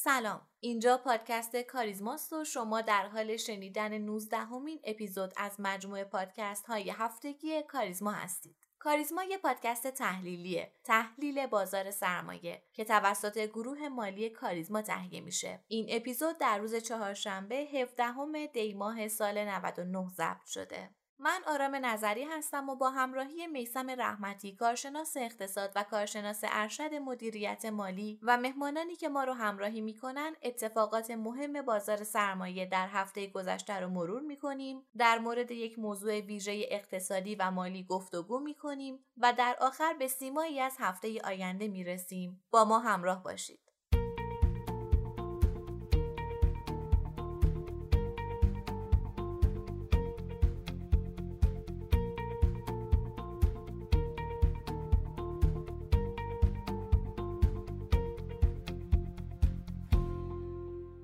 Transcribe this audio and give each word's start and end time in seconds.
سلام. 0.00 0.40
اینجا 0.60 0.98
پادکست 0.98 1.56
کاریزماست 1.56 2.32
و 2.32 2.44
شما 2.44 2.80
در 2.80 3.06
حال 3.06 3.36
شنیدن 3.36 3.98
19 3.98 4.36
همین 4.36 4.80
اپیزود 4.84 5.32
از 5.36 5.56
مجموعه 5.58 6.04
پادکست 6.04 6.66
های 6.66 6.90
هفتگی 6.90 7.62
کاریزما 7.62 8.12
هستید. 8.12 8.56
کاریزما 8.78 9.24
یه 9.24 9.38
پادکست 9.38 9.86
تحلیلیه. 9.86 10.72
تحلیل 10.84 11.46
بازار 11.46 11.90
سرمایه 11.90 12.62
که 12.72 12.84
توسط 12.84 13.38
گروه 13.38 13.88
مالی 13.88 14.30
کاریزما 14.30 14.82
تهیه 14.82 15.20
میشه. 15.20 15.64
این 15.68 15.86
اپیزود 15.90 16.38
در 16.38 16.58
روز 16.58 16.74
چهارشنبه 16.74 17.56
17 17.56 18.46
دی 18.46 18.74
ماه 18.74 19.08
سال 19.08 19.44
99 19.44 20.08
ضبط 20.08 20.46
شده. 20.46 20.90
من 21.20 21.40
آرام 21.46 21.74
نظری 21.74 22.24
هستم 22.24 22.68
و 22.68 22.76
با 22.76 22.90
همراهی 22.90 23.46
میسم 23.46 23.90
رحمتی 23.90 24.56
کارشناس 24.56 25.16
اقتصاد 25.16 25.72
و 25.76 25.82
کارشناس 25.82 26.40
ارشد 26.44 26.94
مدیریت 26.94 27.64
مالی 27.64 28.18
و 28.22 28.36
مهمانانی 28.36 28.96
که 28.96 29.08
ما 29.08 29.24
رو 29.24 29.32
همراهی 29.32 29.80
می‌کنن 29.80 30.36
اتفاقات 30.42 31.10
مهم 31.10 31.62
بازار 31.62 32.04
سرمایه 32.04 32.66
در 32.66 32.88
هفته 32.88 33.26
گذشته 33.26 33.80
رو 33.80 33.88
مرور 33.88 34.20
می‌کنیم. 34.20 34.82
در 34.98 35.18
مورد 35.18 35.50
یک 35.50 35.78
موضوع 35.78 36.20
ویژه 36.20 36.66
اقتصادی 36.68 37.34
و 37.34 37.50
مالی 37.50 37.84
گفتگو 37.84 38.38
می‌کنیم 38.38 39.04
و 39.16 39.32
در 39.32 39.56
آخر 39.60 39.94
به 39.98 40.08
سیمایی 40.08 40.60
از 40.60 40.76
هفته 40.78 41.20
آینده 41.24 41.68
می‌رسیم. 41.68 42.44
با 42.50 42.64
ما 42.64 42.78
همراه 42.78 43.22
باشید. 43.22 43.67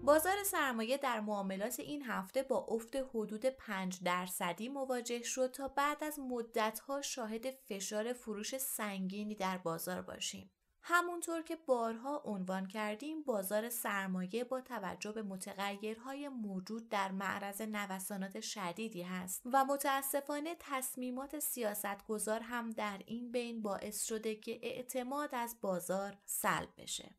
بازار 0.05 0.43
سرمایه 0.43 0.97
در 0.97 1.21
معاملات 1.21 1.81
این 1.81 2.03
هفته 2.03 2.43
با 2.43 2.67
افت 2.69 2.97
حدود 2.97 3.47
5 3.47 3.99
درصدی 4.05 4.69
مواجه 4.69 5.23
شد 5.23 5.51
تا 5.51 5.69
بعد 5.69 6.05
از 6.05 6.19
مدتها 6.19 7.03
شاهد 7.03 7.51
فشار 7.51 8.13
فروش 8.13 8.59
سنگینی 8.59 9.35
در 9.35 9.59
بازار 9.59 10.03
باشیم. 10.03 10.51
همونطور 10.83 11.43
که 11.43 11.57
بارها 11.57 12.23
عنوان 12.25 12.67
کردیم 12.67 13.23
بازار 13.23 13.69
سرمایه 13.69 14.45
با 14.45 14.61
توجه 14.61 15.13
به 15.13 15.23
متغیرهای 15.23 16.29
موجود 16.29 16.89
در 16.89 17.13
معرض 17.13 17.61
نوسانات 17.61 18.41
شدیدی 18.41 19.03
هست 19.03 19.43
و 19.53 19.65
متاسفانه 19.65 20.57
تصمیمات 20.59 21.39
سیاستگزار 21.39 22.41
هم 22.41 22.71
در 22.71 23.01
این 23.07 23.33
بین 23.33 23.63
باعث 23.63 24.05
شده 24.05 24.35
که 24.35 24.59
اعتماد 24.63 25.31
از 25.33 25.57
بازار 25.61 26.17
سلب 26.25 26.69
بشه. 26.79 27.15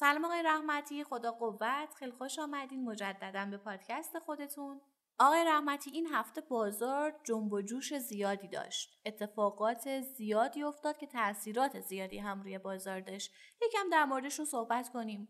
سلام 0.00 0.24
آقای 0.24 0.42
رحمتی 0.42 1.04
خدا 1.04 1.32
قوت. 1.32 1.94
خیلی 1.98 2.10
خوش 2.10 2.38
آمدین. 2.38 2.84
مجددا 2.84 3.46
به 3.50 3.56
پادکست 3.56 4.18
خودتون. 4.18 4.80
آقای 5.18 5.44
رحمتی 5.44 5.90
این 5.90 6.06
هفته 6.06 6.40
بازار 6.40 7.12
جنب 7.24 7.52
و 7.52 7.62
جوش 7.62 7.98
زیادی 7.98 8.48
داشت. 8.48 9.00
اتفاقات 9.06 10.00
زیادی 10.16 10.62
افتاد 10.62 10.96
که 10.96 11.06
تاثیرات 11.06 11.80
زیادی 11.80 12.18
هم 12.18 12.42
روی 12.42 12.58
بازار 12.58 13.00
داشت. 13.00 13.32
یکم 13.62 13.90
در 13.92 14.04
موردش 14.04 14.38
رو 14.38 14.44
صحبت 14.44 14.88
کنیم. 14.88 15.28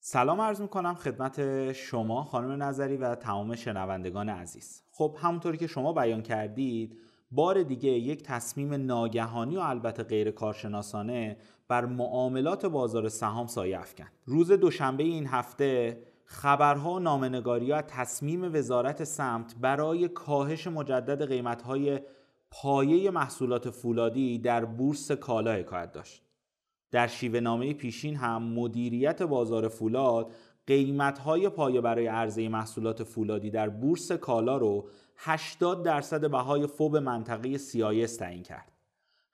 سلام 0.00 0.40
عرض 0.40 0.60
می‌کنم 0.60 0.94
خدمت 0.94 1.72
شما 1.72 2.24
خانم 2.24 2.62
نظری 2.62 2.96
و 2.96 3.14
تمام 3.14 3.54
شنوندگان 3.54 4.28
عزیز. 4.28 4.82
خب 4.92 5.16
همونطوری 5.20 5.58
که 5.58 5.66
شما 5.66 5.92
بیان 5.92 6.22
کردید 6.22 6.98
بار 7.30 7.62
دیگه 7.62 7.90
یک 7.90 8.22
تصمیم 8.22 8.74
ناگهانی 8.74 9.56
و 9.56 9.60
البته 9.60 10.02
غیر 10.02 10.30
کارشناسانه 10.30 11.36
بر 11.72 11.86
معاملات 11.86 12.66
بازار 12.66 13.08
سهام 13.08 13.46
سایه 13.46 13.80
افکن 13.80 14.06
روز 14.26 14.52
دوشنبه 14.52 15.02
این 15.02 15.26
هفته 15.26 16.02
خبرها 16.24 16.94
و 16.94 16.98
نامنگاری 16.98 17.72
از 17.72 17.84
تصمیم 17.88 18.54
وزارت 18.54 19.04
سمت 19.04 19.54
برای 19.60 20.08
کاهش 20.08 20.66
مجدد 20.66 21.28
قیمتهای 21.28 22.00
پایه 22.50 23.10
محصولات 23.10 23.70
فولادی 23.70 24.38
در 24.38 24.64
بورس 24.64 25.12
کالا 25.12 25.52
حکایت 25.52 25.92
داشت 25.92 26.22
در 26.90 27.06
شیوه 27.06 27.40
نامه 27.40 27.74
پیشین 27.74 28.16
هم 28.16 28.42
مدیریت 28.42 29.22
بازار 29.22 29.68
فولاد 29.68 30.32
قیمتهای 30.66 31.48
پایه 31.48 31.80
برای 31.80 32.06
عرضه 32.06 32.48
محصولات 32.48 33.02
فولادی 33.02 33.50
در 33.50 33.68
بورس 33.68 34.12
کالا 34.12 34.56
رو 34.56 34.88
80 35.16 35.82
درصد 35.82 36.30
بهای 36.30 36.66
فوب 36.66 36.96
منطقه 36.96 37.58
CIS 37.58 38.16
تعیین 38.16 38.42
کرد. 38.42 38.71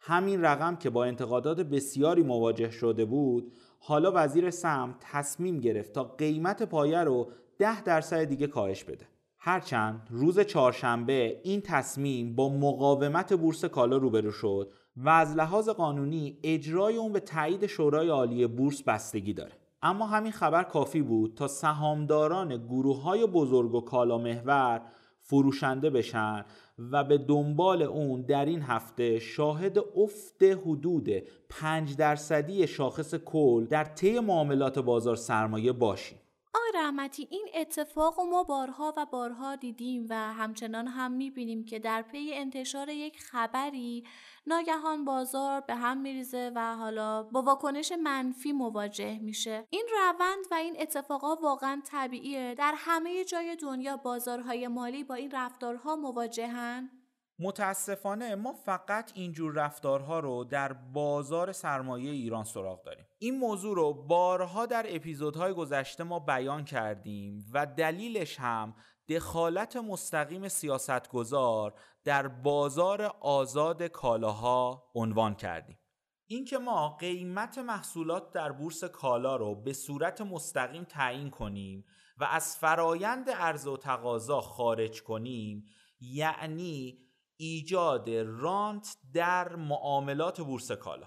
همین 0.01 0.43
رقم 0.43 0.77
که 0.77 0.91
با 0.91 1.05
انتقادات 1.05 1.61
بسیاری 1.61 2.23
مواجه 2.23 2.71
شده 2.71 3.05
بود 3.05 3.53
حالا 3.79 4.13
وزیر 4.15 4.51
سم 4.51 4.95
تصمیم 5.01 5.61
گرفت 5.61 5.93
تا 5.93 6.05
قیمت 6.05 6.63
پایه 6.63 6.99
رو 6.99 7.29
10 7.59 7.83
درصد 7.83 8.25
دیگه 8.25 8.47
کاهش 8.47 8.85
بده. 8.85 9.09
هرچند 9.39 10.09
روز 10.11 10.41
چهارشنبه 10.41 11.41
این 11.45 11.61
تصمیم 11.61 12.35
با 12.35 12.49
مقاومت 12.49 13.33
بورس 13.33 13.65
کالا 13.65 13.97
روبرو 13.97 14.33
شد 14.33 14.73
و 14.97 15.09
از 15.09 15.37
لحاظ 15.37 15.69
قانونی 15.69 16.39
اجرای 16.43 16.97
اون 16.97 17.13
به 17.13 17.21
تایید 17.21 17.67
شورای 17.67 18.09
عالی 18.09 18.47
بورس 18.47 18.83
بستگی 18.83 19.33
داره. 19.33 19.53
اما 19.83 20.07
همین 20.07 20.33
خبر 20.33 20.63
کافی 20.63 21.03
بود 21.03 21.35
تا 21.35 21.49
سهامداران 21.49 22.57
گروه 22.57 23.03
های 23.03 23.27
بزرگ 23.27 23.75
و 23.75 23.81
کالا 23.81 24.19
محور 24.19 24.83
فروشنده 25.21 25.91
بشن 25.91 26.45
و 26.79 27.05
به 27.05 27.19
دنبال 27.19 27.83
اون 27.83 28.23
در 28.23 28.45
این 28.45 28.63
هفته 28.63 29.19
شاهد 29.19 29.79
افت 29.79 30.43
حدود 30.43 31.09
5 31.49 31.97
درصدی 31.97 32.67
شاخص 32.67 33.15
کل 33.15 33.65
در 33.65 33.85
طی 33.85 34.21
معاملات 34.21 34.79
بازار 34.79 35.17
سرمایه 35.17 35.73
باشیم. 35.73 36.19
آقای 36.59 36.83
رحمتی 36.83 37.29
این 37.31 37.49
اتفاق 37.55 38.19
و 38.19 38.25
ما 38.25 38.45
بارها 38.45 38.95
و 38.97 39.07
بارها 39.07 39.57
دیدیم 39.57 40.07
و 40.11 40.15
همچنان 40.15 40.87
هم 40.87 41.13
می‌بینیم 41.13 41.65
که 41.65 41.79
در 41.79 42.03
پی 42.03 42.31
انتشار 42.35 42.89
یک 42.89 43.21
خبری 43.21 44.05
ناگهان 44.47 45.05
بازار 45.05 45.61
به 45.61 45.75
هم 45.75 45.99
میریزه 45.99 46.53
و 46.55 46.77
حالا 46.77 47.23
با 47.23 47.43
واکنش 47.43 47.93
منفی 47.93 48.53
مواجه 48.53 49.19
میشه. 49.19 49.67
این 49.71 49.87
روند 49.93 50.45
و 50.51 50.55
این 50.55 50.77
اتفاقا 50.79 51.35
واقعا 51.35 51.83
طبیعیه. 51.85 52.55
در 52.55 52.75
همه 52.77 53.25
جای 53.25 53.57
دنیا 53.57 53.97
بازارهای 53.97 54.69
مالی 54.69 55.05
با 55.05 55.15
این 55.15 55.31
رفتارها 55.31 55.97
مواجهن؟ 55.97 56.98
متاسفانه 57.39 58.35
ما 58.35 58.53
فقط 58.53 59.13
اینجور 59.15 59.53
رفتارها 59.53 60.21
رو 60.21 60.45
در 60.45 60.73
بازار 60.73 61.53
سرمایه 61.53 62.11
ایران 62.11 62.45
سراغ 62.45 62.85
داریم. 62.85 63.07
این 63.19 63.39
موضوع 63.39 63.77
رو 63.77 63.93
بارها 63.95 64.67
در 64.67 64.87
اپیزودهای 64.89 65.53
گذشته 65.53 66.05
ما 66.05 66.19
بیان 66.19 66.65
کردیم 66.65 67.47
و 67.53 67.67
دلیلش 67.67 68.41
هم 68.41 68.75
دخالت 69.09 69.77
مستقیم 69.77 70.49
سیاستگزار 70.49 71.75
در 72.05 72.29
بازار 72.29 73.03
آزاد 73.21 73.83
کالاها 73.83 74.85
عنوان 74.95 75.35
کردیم. 75.35 75.79
اینکه 76.27 76.59
ما 76.59 76.97
قیمت 76.97 77.59
محصولات 77.59 78.33
در 78.33 78.53
بورس 78.53 78.85
کالا 78.85 79.37
رو 79.37 79.55
به 79.55 79.73
صورت 79.73 80.21
مستقیم 80.21 80.85
تعیین 80.85 81.31
کنیم 81.31 81.85
و 82.19 82.25
از 82.25 82.57
فرایند 82.57 83.31
عرضه 83.31 83.71
و 83.71 83.77
تقاضا 83.77 84.41
خارج 84.41 85.03
کنیم 85.03 85.65
یعنی 86.01 87.08
ایجاد 87.41 88.11
رانت 88.11 88.97
در 89.15 89.57
معاملات 89.57 90.41
بورس 90.41 90.73
کالا. 90.73 91.07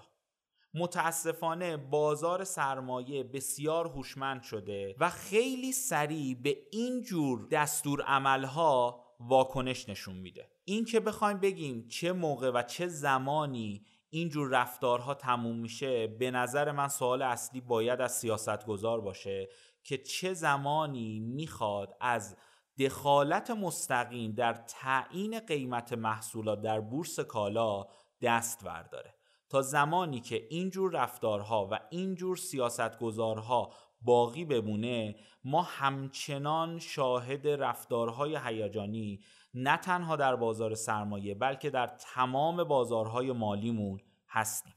متاسفانه 0.74 1.76
بازار 1.76 2.44
سرمایه 2.44 3.24
بسیار 3.24 3.86
هوشمند 3.86 4.42
شده 4.42 4.96
و 5.00 5.10
خیلی 5.10 5.72
سریع 5.72 6.34
به 6.42 6.56
این 6.72 7.02
جور 7.02 7.48
دستور 7.50 8.02
عملها 8.02 9.04
واکنش 9.20 9.88
نشون 9.88 10.16
میده. 10.16 10.50
این 10.64 10.84
که 10.84 11.00
بخوایم 11.00 11.38
بگیم 11.38 11.88
چه 11.88 12.12
موقع 12.12 12.50
و 12.50 12.62
چه 12.62 12.86
زمانی 12.86 13.84
اینجور 14.10 14.48
رفتارها 14.48 15.14
تموم 15.14 15.58
میشه 15.58 16.06
به 16.06 16.30
نظر 16.30 16.72
من 16.72 16.88
سوال 16.88 17.22
اصلی 17.22 17.60
باید 17.60 18.00
از 18.00 18.12
سیاستگزار 18.12 19.00
باشه 19.00 19.48
که 19.84 19.98
چه 19.98 20.34
زمانی 20.34 21.20
می‌خواد 21.20 21.96
از 22.00 22.36
دخالت 22.78 23.50
مستقیم 23.50 24.32
در 24.32 24.52
تعیین 24.52 25.40
قیمت 25.40 25.92
محصولات 25.92 26.62
در 26.62 26.80
بورس 26.80 27.20
کالا 27.20 27.84
دست 28.22 28.64
برداره. 28.64 29.14
تا 29.48 29.62
زمانی 29.62 30.20
که 30.20 30.46
اینجور 30.50 30.92
رفتارها 30.92 31.68
و 31.70 31.80
اینجور 31.90 32.36
سیاستگزارها 32.36 33.72
باقی 34.00 34.44
بمونه 34.44 35.16
ما 35.44 35.62
همچنان 35.62 36.78
شاهد 36.78 37.48
رفتارهای 37.48 38.38
هیجانی 38.44 39.20
نه 39.54 39.76
تنها 39.76 40.16
در 40.16 40.36
بازار 40.36 40.74
سرمایه 40.74 41.34
بلکه 41.34 41.70
در 41.70 41.86
تمام 41.86 42.64
بازارهای 42.64 43.32
مالیمون 43.32 44.00
هستیم. 44.28 44.74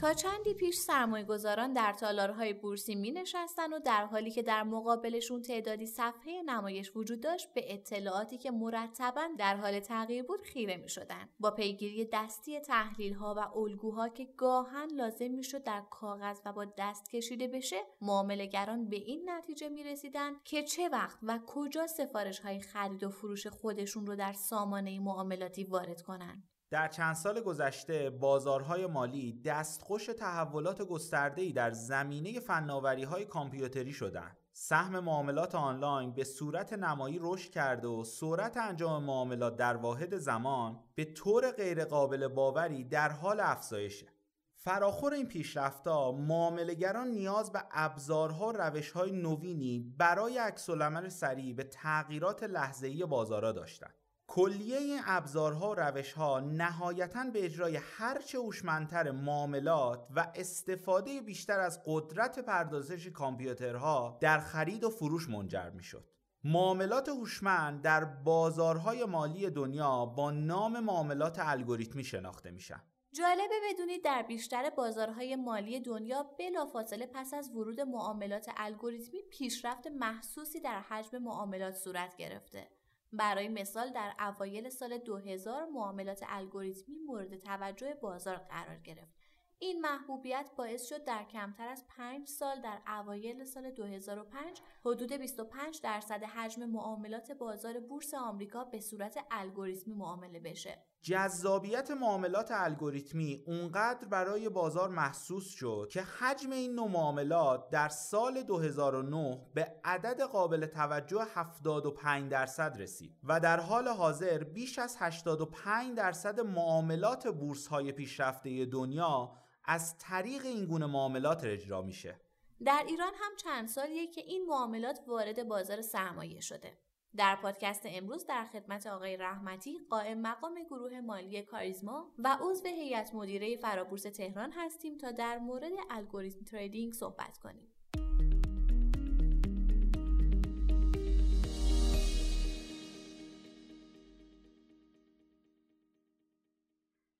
تا 0.00 0.14
چندی 0.14 0.54
پیش 0.54 0.76
سرمایه 0.76 1.24
گذاران 1.24 1.72
در 1.72 1.92
تالارهای 1.92 2.52
بورسی 2.52 2.94
می 2.94 3.10
نشستن 3.10 3.72
و 3.72 3.78
در 3.78 4.06
حالی 4.06 4.30
که 4.30 4.42
در 4.42 4.62
مقابلشون 4.62 5.42
تعدادی 5.42 5.86
صفحه 5.86 6.42
نمایش 6.42 6.92
وجود 6.96 7.20
داشت 7.20 7.54
به 7.54 7.74
اطلاعاتی 7.74 8.38
که 8.38 8.50
مرتبا 8.50 9.28
در 9.38 9.56
حال 9.56 9.80
تغییر 9.80 10.22
بود 10.22 10.42
خیره 10.42 10.76
می 10.76 10.88
شدن. 10.88 11.28
با 11.40 11.50
پیگیری 11.50 12.08
دستی 12.12 12.60
تحلیل 12.60 13.14
ها 13.14 13.34
و 13.34 13.58
الگوها 13.58 14.08
که 14.08 14.28
گاهن 14.36 14.88
لازم 14.96 15.30
می 15.30 15.44
شد 15.44 15.62
در 15.62 15.82
کاغذ 15.90 16.40
و 16.44 16.52
با 16.52 16.66
دست 16.78 17.10
کشیده 17.10 17.48
بشه 17.48 17.80
معاملهگران 18.00 18.88
به 18.88 18.96
این 18.96 19.30
نتیجه 19.30 19.68
می 19.68 19.84
رسیدن 19.84 20.32
که 20.44 20.62
چه 20.62 20.88
وقت 20.88 21.18
و 21.22 21.40
کجا 21.46 21.86
سفارش 21.86 22.38
های 22.38 22.60
خرید 22.60 23.04
و 23.04 23.10
فروش 23.10 23.46
خودشون 23.46 24.06
رو 24.06 24.16
در 24.16 24.32
سامانه 24.32 25.00
معاملاتی 25.00 25.64
وارد 25.64 26.02
کنند. 26.02 26.55
در 26.70 26.88
چند 26.88 27.14
سال 27.14 27.40
گذشته 27.40 28.10
بازارهای 28.10 28.86
مالی 28.86 29.42
دستخوش 29.44 30.06
تحولات 30.06 30.82
گسترده‌ای 30.82 31.52
در 31.52 31.70
زمینه 31.70 32.40
فناوری‌های 32.40 33.24
کامپیوتری 33.24 33.92
شدند. 33.92 34.36
سهم 34.52 35.00
معاملات 35.00 35.54
آنلاین 35.54 36.12
به 36.12 36.24
صورت 36.24 36.72
نمایی 36.72 37.18
رشد 37.22 37.50
کرده 37.50 37.88
و 37.88 38.04
سرعت 38.04 38.56
انجام 38.56 39.04
معاملات 39.04 39.56
در 39.56 39.76
واحد 39.76 40.18
زمان 40.18 40.80
به 40.94 41.04
طور 41.04 41.50
غیرقابل 41.50 42.28
باوری 42.28 42.84
در 42.84 43.08
حال 43.08 43.40
افزایشه. 43.40 44.06
فراخور 44.54 45.12
این 45.12 45.28
پیشرفتها 45.28 46.12
معاملهگران 46.12 47.08
نیاز 47.08 47.52
به 47.52 47.62
ابزارها 47.70 48.46
و 48.48 48.52
روشهای 48.52 49.12
نوینی 49.12 49.94
برای 49.98 50.38
عکسالعمل 50.38 51.08
سریع 51.08 51.54
به 51.54 51.64
تغییرات 51.64 52.42
لحظه‌ای 52.42 53.06
بازارها 53.06 53.52
داشتند. 53.52 53.94
کلیه 54.36 54.76
این 54.78 55.00
ابزارها 55.06 55.70
و 55.70 55.74
روشها 55.74 56.40
نهایتا 56.40 57.24
به 57.32 57.44
اجرای 57.44 57.76
هرچه 57.76 58.38
هوشمندتر 58.38 59.10
معاملات 59.10 60.06
و 60.16 60.32
استفاده 60.34 61.20
بیشتر 61.20 61.60
از 61.60 61.82
قدرت 61.86 62.38
پردازش 62.38 63.06
کامپیوترها 63.06 64.18
در 64.20 64.38
خرید 64.38 64.84
و 64.84 64.90
فروش 64.90 65.28
منجر 65.28 65.70
می‌شد. 65.70 66.10
معاملات 66.44 67.08
هوشمند 67.08 67.82
در 67.82 68.04
بازارهای 68.04 69.04
مالی 69.04 69.50
دنیا 69.50 70.06
با 70.06 70.30
نام 70.30 70.80
معاملات 70.80 71.38
الگوریتمی 71.38 72.04
شناخته 72.04 72.50
میشن. 72.50 72.82
جالبه 73.12 73.54
بدونید 73.70 74.04
در 74.04 74.22
بیشتر 74.22 74.70
بازارهای 74.70 75.36
مالی 75.36 75.80
دنیا 75.80 76.22
بلافاصله 76.38 77.06
پس 77.14 77.34
از 77.34 77.50
ورود 77.50 77.80
معاملات 77.80 78.50
الگوریتمی 78.56 79.20
پیشرفت 79.30 79.86
محسوسی 79.86 80.60
در 80.60 80.80
حجم 80.80 81.18
معاملات 81.18 81.74
صورت 81.74 82.16
گرفته. 82.16 82.75
برای 83.16 83.48
مثال 83.48 83.92
در 83.92 84.14
اوایل 84.18 84.68
سال 84.68 84.98
2000 84.98 85.66
معاملات 85.66 86.24
الگوریتمی 86.28 86.98
مورد 87.06 87.36
توجه 87.36 87.94
بازار 87.94 88.36
قرار 88.36 88.78
گرفت. 88.78 89.16
این 89.58 89.80
محبوبیت 89.80 90.50
باعث 90.56 90.88
شد 90.88 91.04
در 91.04 91.24
کمتر 91.24 91.68
از 91.68 91.84
5 91.88 92.28
سال 92.28 92.60
در 92.60 92.82
اوایل 92.86 93.44
سال 93.44 93.70
2005 93.70 94.60
حدود 94.84 95.12
25 95.12 95.80
درصد 95.82 96.22
حجم 96.22 96.64
معاملات 96.64 97.32
بازار 97.32 97.80
بورس 97.80 98.14
آمریکا 98.14 98.64
به 98.64 98.80
صورت 98.80 99.18
الگوریتمی 99.30 99.94
معامله 99.94 100.40
بشه. 100.40 100.86
جذابیت 101.02 101.90
معاملات 101.90 102.50
الگوریتمی 102.50 103.42
اونقدر 103.46 104.08
برای 104.08 104.48
بازار 104.48 104.88
محسوس 104.88 105.48
شد 105.48 105.88
که 105.90 106.02
حجم 106.02 106.50
این 106.50 106.74
نوع 106.74 106.88
معاملات 106.88 107.70
در 107.70 107.88
سال 107.88 108.42
2009 108.42 109.46
به 109.54 109.80
عدد 109.84 110.20
قابل 110.20 110.66
توجه 110.66 111.26
75 111.34 112.30
درصد 112.30 112.76
رسید 112.80 113.16
و 113.24 113.40
در 113.40 113.60
حال 113.60 113.88
حاضر 113.88 114.44
بیش 114.44 114.78
از 114.78 114.96
85 114.98 115.96
درصد 115.96 116.40
معاملات 116.40 117.28
بورس 117.28 117.66
های 117.66 117.92
پیشرفته 117.92 118.64
دنیا 118.64 119.32
از 119.64 119.98
طریق 119.98 120.46
این 120.46 120.64
گونه 120.64 120.86
معاملات 120.86 121.44
اجرا 121.44 121.82
میشه. 121.82 122.20
در 122.64 122.84
ایران 122.86 123.12
هم 123.20 123.36
چند 123.36 123.68
سالیه 123.68 124.06
که 124.06 124.20
این 124.20 124.46
معاملات 124.48 125.00
وارد 125.06 125.48
بازار 125.48 125.82
سرمایه 125.82 126.40
شده. 126.40 126.78
در 127.16 127.36
پادکست 127.36 127.82
امروز 127.84 128.26
در 128.26 128.44
خدمت 128.44 128.86
آقای 128.86 129.16
رحمتی 129.16 129.78
قائم 129.90 130.20
مقام 130.20 130.54
گروه 130.70 131.00
مالی 131.00 131.42
کاریزما 131.42 132.12
و 132.18 132.38
عضو 132.40 132.68
هیئت 132.68 133.14
مدیره 133.14 133.56
فرابورس 133.56 134.02
تهران 134.02 134.52
هستیم 134.52 134.98
تا 134.98 135.10
در 135.10 135.38
مورد 135.38 135.72
الگوریتم 135.90 136.44
تریدینگ 136.44 136.92
صحبت 136.92 137.38
کنیم. 137.38 137.72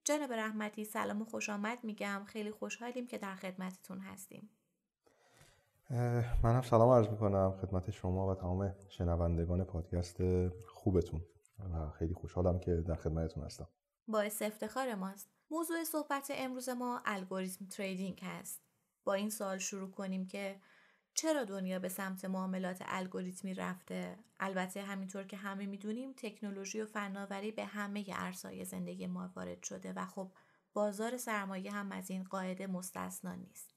جناب 0.04 0.32
رحمتی 0.32 0.84
سلام 0.84 1.22
و 1.22 1.24
خوش 1.24 1.50
آمد 1.50 1.84
میگم 1.84 2.24
خیلی 2.26 2.50
خوشحالیم 2.50 3.06
که 3.06 3.18
در 3.18 3.34
خدمتتون 3.34 3.98
هستیم. 3.98 4.50
منم 6.42 6.62
سلام 6.62 6.90
عرض 6.90 7.08
می‌کنم 7.08 7.58
خدمت 7.60 7.90
شما 7.90 8.28
و 8.28 8.34
تمام 8.34 8.74
شنوندگان 8.88 9.64
پادکست 9.64 10.18
خوبتون. 10.66 11.24
و 11.58 11.90
خیلی 11.90 12.14
خوشحالم 12.14 12.58
که 12.58 12.74
در 12.74 12.94
خدمتتون 12.94 13.44
هستم. 13.44 13.68
باعث 14.08 14.42
افتخار 14.42 14.94
ماست. 14.94 15.30
موضوع 15.50 15.84
صحبت 15.84 16.32
امروز 16.34 16.68
ما 16.68 17.02
الگوریتم 17.04 17.66
تریدینگ 17.66 18.20
هست. 18.22 18.62
با 19.04 19.14
این 19.14 19.30
سال 19.30 19.58
شروع 19.58 19.90
کنیم 19.90 20.26
که 20.26 20.60
چرا 21.14 21.44
دنیا 21.44 21.78
به 21.78 21.88
سمت 21.88 22.24
معاملات 22.24 22.82
الگوریتمی 22.86 23.54
رفته؟ 23.54 24.18
البته 24.40 24.82
همینطور 24.82 25.24
که 25.24 25.36
همه 25.36 25.66
می‌دونیم 25.66 26.12
تکنولوژی 26.12 26.80
و 26.80 26.86
فناوری 26.86 27.52
به 27.52 27.64
همه 27.64 28.04
ارزهای 28.12 28.64
زندگی 28.64 29.06
ما 29.06 29.30
وارد 29.36 29.62
شده 29.62 29.92
و 29.92 30.06
خب 30.06 30.32
بازار 30.72 31.16
سرمایه 31.16 31.72
هم 31.72 31.92
از 31.92 32.10
این 32.10 32.24
قاعده 32.24 32.66
مستثنا 32.66 33.34
نیست. 33.34 33.75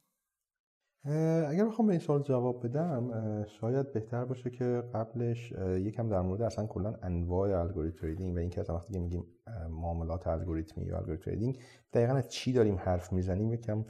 اگر 1.49 1.65
بخوام 1.65 1.87
به 1.87 1.93
این 1.93 1.99
سوال 1.99 2.23
جواب 2.23 2.67
بدم 2.67 3.11
شاید 3.43 3.93
بهتر 3.93 4.25
باشه 4.25 4.49
که 4.49 4.83
قبلش 4.93 5.51
یکم 5.77 6.09
در 6.09 6.21
مورد 6.21 6.41
اصلا 6.41 6.65
کلا 6.65 6.93
انواع 7.03 7.59
الگوریتم 7.59 7.97
تریدینگ 7.97 8.35
و 8.35 8.39
اینکه 8.39 8.61
اصلا 8.61 8.75
وقتی 8.75 8.93
که 8.93 8.99
میگیم 8.99 9.25
معاملات 9.69 10.27
الگوریتمی 10.27 10.91
و 10.91 10.95
الگوریتم 10.95 11.23
تریدینگ 11.23 11.57
دقیقا 11.93 12.13
از 12.13 12.29
چی 12.29 12.53
داریم 12.53 12.75
حرف 12.75 13.13
می‌زنیم؟ 13.13 13.53
یکم 13.53 13.85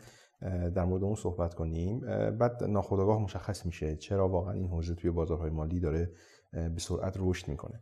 در 0.76 0.86
مورد 0.86 1.04
اون 1.04 1.16
صحبت 1.16 1.54
کنیم. 1.54 2.00
بعد 2.38 2.64
ناخودآگاه 2.64 3.22
مشخص 3.22 3.66
میشه 3.66 3.96
چرا 3.96 4.30
واقعا 4.30 4.54
این 4.54 4.68
حوزه 4.68 4.96
توی 4.96 5.12
بازارهای 5.12 5.50
مالی 5.50 5.80
داره 5.80 6.12
به 6.52 6.80
سرعت 6.80 7.18
رشد 7.20 7.48
می‌کنه. 7.48 7.80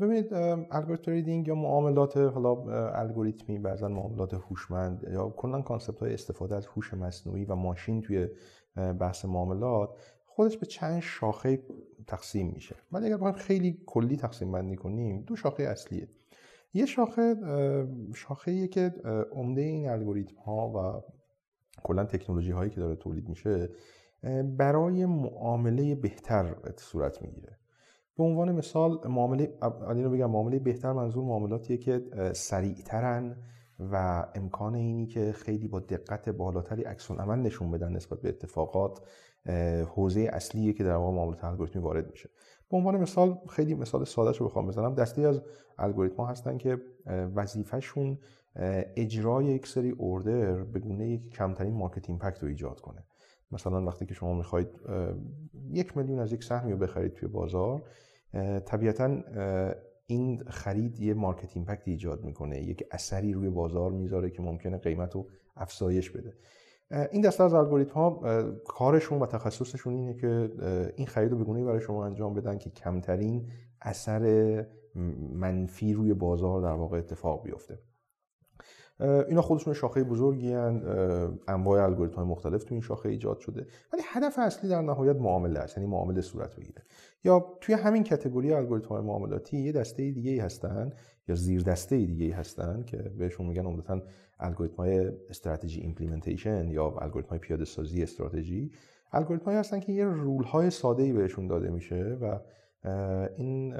ببینید 0.00 0.34
algorithm 0.70 1.02
trading 1.02 1.48
یا 1.48 1.54
معاملات 1.54 2.16
حالا 2.16 2.54
الگوریتمی 2.90 3.58
بعضا 3.58 3.88
معاملات 3.88 4.34
هوشمند 4.34 5.04
یا 5.12 5.28
کلا 5.28 5.62
concept 5.62 6.02
های 6.02 6.14
استفاده 6.14 6.56
از 6.56 6.66
هوش 6.66 6.94
مصنوعی 6.94 7.44
و 7.44 7.54
ماشین 7.54 8.02
توی 8.02 8.28
بحث 9.00 9.24
معاملات 9.24 9.90
خودش 10.26 10.56
به 10.56 10.66
چند 10.66 11.00
شاخه 11.00 11.62
تقسیم 12.06 12.52
میشه. 12.54 12.76
ولی 12.92 13.06
اگر 13.06 13.16
بخوایم 13.16 13.34
خیلی 13.34 13.82
کلی 13.86 14.16
تقسیم 14.16 14.52
بندی 14.52 14.76
کنیم 14.76 15.22
دو 15.22 15.36
شاخه 15.36 15.62
اصلیه. 15.62 16.08
یه 16.74 16.86
شاخه 16.86 17.36
شاخه 18.14 18.68
که 18.68 18.94
عمده 19.32 19.60
این 19.60 19.88
الگوریتم 19.88 20.36
ها 20.36 20.68
و 20.68 21.02
کلا 21.82 22.04
تکنولوژی 22.04 22.52
هایی 22.52 22.70
که 22.70 22.80
داره 22.80 22.96
تولید 22.96 23.28
میشه 23.28 23.70
برای 24.56 25.06
معامله 25.06 25.94
بهتر 25.94 26.56
صورت 26.76 27.22
می‌گیره. 27.22 27.58
به 28.16 28.24
عنوان 28.24 28.52
مثال 28.52 29.00
معامله 29.08 29.48
رو 30.02 30.10
بگم 30.10 30.30
معامله 30.30 30.58
بهتر 30.58 30.92
منظور 30.92 31.24
معاملاتیه 31.24 31.76
که 31.76 32.02
سریعترن 32.34 33.36
و 33.78 34.26
امکان 34.34 34.74
اینی 34.74 35.06
که 35.06 35.32
خیلی 35.32 35.68
با 35.68 35.80
دقت 35.80 36.28
بالاتری 36.28 36.82
عکس 36.82 37.10
عمل 37.10 37.38
نشون 37.38 37.70
بدن 37.70 37.92
نسبت 37.92 38.20
به 38.20 38.28
اتفاقات 38.28 39.00
حوزه 39.94 40.30
اصلیه 40.32 40.72
که 40.72 40.84
در 40.84 40.96
واقع 40.96 41.16
معاملات 41.16 41.44
الگوریتمی 41.44 41.82
وارد 41.82 42.10
میشه. 42.10 42.30
به 42.70 42.76
عنوان 42.76 42.96
مثال 42.96 43.38
خیلی 43.48 43.74
مثال 43.74 44.04
ساده 44.04 44.38
رو 44.38 44.46
بخوام 44.46 44.66
بزنم. 44.66 44.94
دستی 44.94 45.26
از 45.26 45.42
الگوریتم 45.78 46.16
ها 46.16 46.26
هستن 46.26 46.58
که 46.58 46.78
وظیفهشون 47.34 48.18
اجرای 48.96 49.44
یک 49.44 49.66
سری 49.66 49.90
اوردر 49.90 50.64
به 50.64 50.80
گونه 50.80 51.08
یک 51.08 51.30
کمترین 51.30 51.74
مارکت 51.74 52.10
ایمپکت 52.10 52.42
رو 52.42 52.48
ایجاد 52.48 52.80
کنه. 52.80 53.04
مثلا 53.52 53.84
وقتی 53.84 54.06
که 54.06 54.14
شما 54.14 54.34
می‌خواید 54.34 54.68
یک 55.70 55.96
میلیون 55.96 56.18
از 56.18 56.32
یک 56.32 56.44
سهمی 56.44 56.72
رو 56.72 56.78
بخرید 56.78 57.12
توی 57.12 57.28
بازار 57.28 57.82
طبیعتا 58.64 59.18
این 60.06 60.42
خرید 60.46 61.00
یه 61.00 61.14
مارکت 61.14 61.56
ایمپکت 61.56 61.88
ایجاد 61.88 62.24
می‌کنه 62.24 62.62
یک 62.62 62.84
اثری 62.90 63.32
روی 63.32 63.50
بازار 63.50 63.92
می‌ذاره 63.92 64.30
که 64.30 64.42
ممکنه 64.42 64.78
قیمت 64.78 65.14
رو 65.14 65.26
افزایش 65.56 66.10
بده. 66.10 66.32
این 67.12 67.22
دسته 67.22 67.44
از 67.44 67.54
الگوریتم 67.54 67.92
ها 67.94 68.42
کارشون 68.52 69.18
و 69.18 69.26
تخصصشون 69.26 69.94
اینه 69.94 70.14
که 70.14 70.50
این 70.96 71.06
خرید 71.06 71.32
رو 71.32 71.38
بگونه 71.38 71.64
برای 71.64 71.80
شما 71.80 72.06
انجام 72.06 72.34
بدن 72.34 72.58
که 72.58 72.70
کمترین 72.70 73.48
اثر 73.80 74.66
منفی 75.32 75.92
روی 75.92 76.14
بازار 76.14 76.60
در 76.60 76.72
واقع 76.72 76.98
اتفاق 76.98 77.42
بیفته. 77.42 77.78
اینا 79.00 79.42
خودشون 79.42 79.74
شاخه 79.74 80.04
بزرگی 80.04 80.52
هن. 80.52 80.82
انواع 81.48 81.84
الگوریتم 81.84 82.16
های 82.16 82.26
مختلف 82.26 82.64
تو 82.64 82.74
این 82.74 82.80
شاخه 82.80 83.08
ایجاد 83.08 83.38
شده 83.38 83.66
ولی 83.92 84.02
هدف 84.06 84.38
اصلی 84.38 84.70
در 84.70 84.82
نهایت 84.82 85.16
معامله 85.16 85.60
است 85.60 85.76
یعنی 85.76 85.90
معامله 85.90 86.20
صورت 86.20 86.56
بگیره 86.56 86.82
یا 87.24 87.58
توی 87.60 87.74
همین 87.74 88.04
category 88.04 88.52
الگوریتم 88.52 88.88
های 88.88 89.02
معاملاتی 89.02 89.58
یه 89.58 89.72
دسته 89.72 90.10
دیگه 90.10 90.30
ای 90.30 90.38
هستن 90.38 90.92
یا 91.28 91.34
زیر 91.34 91.62
دسته 91.62 91.96
دیگه 91.96 92.24
ای 92.24 92.30
هستن 92.30 92.82
که 92.82 92.96
بهشون 92.96 93.46
میگن 93.46 93.66
عمدتا 93.66 94.02
الگوریتم 94.40 94.76
های 94.76 95.12
strategy 95.30 95.80
implementation 95.80 96.70
یا 96.70 96.84
الگوریتم 96.84 97.30
های 97.30 97.38
پیاده 97.38 97.64
سازی 97.64 98.02
استراتژی 98.02 98.70
الگوریتم 99.12 99.50
هستن 99.50 99.80
که 99.80 99.92
یه 99.92 100.04
rule 100.04 100.44
های 100.44 100.70
ساده 100.70 101.02
ای 101.02 101.12
بهشون 101.12 101.46
داده 101.46 101.70
میشه 101.70 102.18
و 102.20 102.38
این 103.36 103.76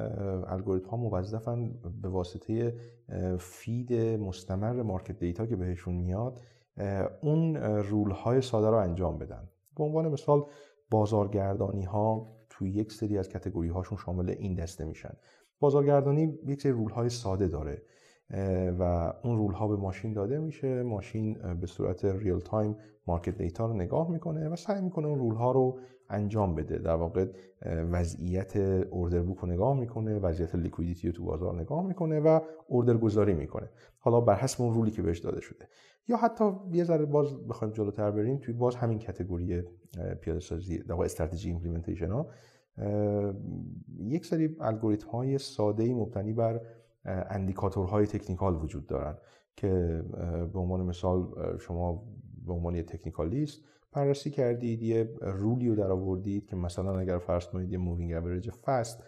الگوریتم 0.47 0.89
ها 0.89 0.97
موظفن 0.97 1.71
به 2.03 2.09
واسطه 2.09 2.75
feed 3.39 3.93
مستمر 3.95 4.83
market 4.83 5.19
data 5.19 5.47
که 5.47 5.57
بهشون 5.57 5.95
میاد 5.95 6.41
اون 7.23 7.57
rule 7.57 8.11
های 8.11 8.41
ساده 8.41 8.71
رو 8.71 8.77
انجام 8.77 9.19
بدن. 9.19 9.49
به 9.77 9.85
عنوان 9.85 10.09
مثال 10.09 10.45
بازارگردانی 10.91 11.85
ها 11.85 12.37
توی 12.51 12.71
یک 12.71 12.93
سری 12.93 13.19
از 13.19 13.29
category 13.29 13.69
هاشون 13.69 13.99
شامل 13.99 14.31
این 14.31 14.55
دسته 14.55 14.85
میشن. 14.85 15.17
بازارگردانی 15.61 16.39
یک 16.47 16.63
سری 16.63 16.73
rule 16.73 16.91
های 16.91 17.09
ساده 17.09 17.49
داره. 17.49 17.83
و 18.79 19.13
اون 19.25 19.39
rule 19.39 19.53
ها 19.53 19.69
به 19.69 19.77
ماشین 19.77 20.13
داده 20.13 20.39
میشه. 20.39 20.83
ماشین 20.83 21.37
به 21.61 21.67
صورت 21.67 22.05
real 22.05 22.39
time 22.39 22.77
market 23.07 23.39
data 23.39 23.67
رو 23.67 23.73
نگاه 23.75 24.11
می‌کنه 24.11 24.49
و 24.49 24.57
سعی 24.57 24.83
می‌کنه 24.83 25.07
اون 25.07 25.19
rule 25.19 25.35
ها 25.35 25.53
رو 25.53 25.79
انجام 26.11 26.55
بده. 26.55 26.79
در 26.79 26.95
واقع 26.95 27.27
وضعیت 27.67 28.57
order 28.91 29.23
book 29.23 29.39
رو 29.39 29.49
نگاه 29.49 29.81
می‌کنه 29.81 30.19
وضعیت 30.19 30.55
liquidity 30.55 31.09
رو 31.09 31.13
تو 31.15 31.25
بازار 31.25 31.61
نگاه 31.61 31.87
می‌کنه 31.87 32.21
و 32.21 32.41
order 32.69 32.97
گذاری 32.97 33.35
می‌کنه. 33.35 33.71
حالا 33.99 34.21
بر 34.21 34.35
حسب 34.35 34.63
اون 34.63 34.75
rule 34.75 34.88
ی 34.88 34.91
که 34.91 35.03
بهش 35.03 35.19
داده 35.19 35.41
شده. 35.41 35.69
یا 36.09 36.17
حتی 36.17 36.53
یه 36.73 36.85
ذره 36.85 37.05
باز 37.05 37.47
بخوایم 37.47 37.75
جلوتر 37.75 38.11
بریم 38.11 38.39
توی 38.39 38.55
باز 38.55 38.77
همین 38.77 38.99
category 38.99 39.63
پیاده 40.21 40.41
سازی 40.41 40.79
در 40.79 40.95
strategy 40.95 41.49
implementation 41.49 42.11
ها 42.11 42.27
یک 43.99 44.27
سری 44.27 44.57
الگوریتم 44.61 45.09
های 45.09 45.39
ساده 45.39 45.95
مبتنی 45.95 46.33
بر 46.33 46.61
اندیکاتورهای 47.05 48.07
technical 48.07 48.57
وجود 48.57 48.87
دارن 48.87 49.17
که 49.57 50.03
به 50.53 50.59
عنوان 50.59 50.83
مثال 50.83 51.29
شما 51.59 52.05
به 52.47 52.53
عنوان 52.53 52.75
یه 52.75 52.83
technicalist 52.83 53.65
بررسی 53.93 54.31
کردید 54.31 54.83
یه 54.83 55.15
rule 55.21 55.59
ی 55.59 55.69
رو 55.69 55.75
در 55.75 55.91
آوردید 55.91 56.47
که 56.47 56.57
مثلا 56.57 56.99
اگر 56.99 57.19
فرض 57.19 57.47
کنید 57.47 57.73
یه 57.73 57.79
moving 57.79 58.13
average 58.13 58.51
fast 58.51 59.03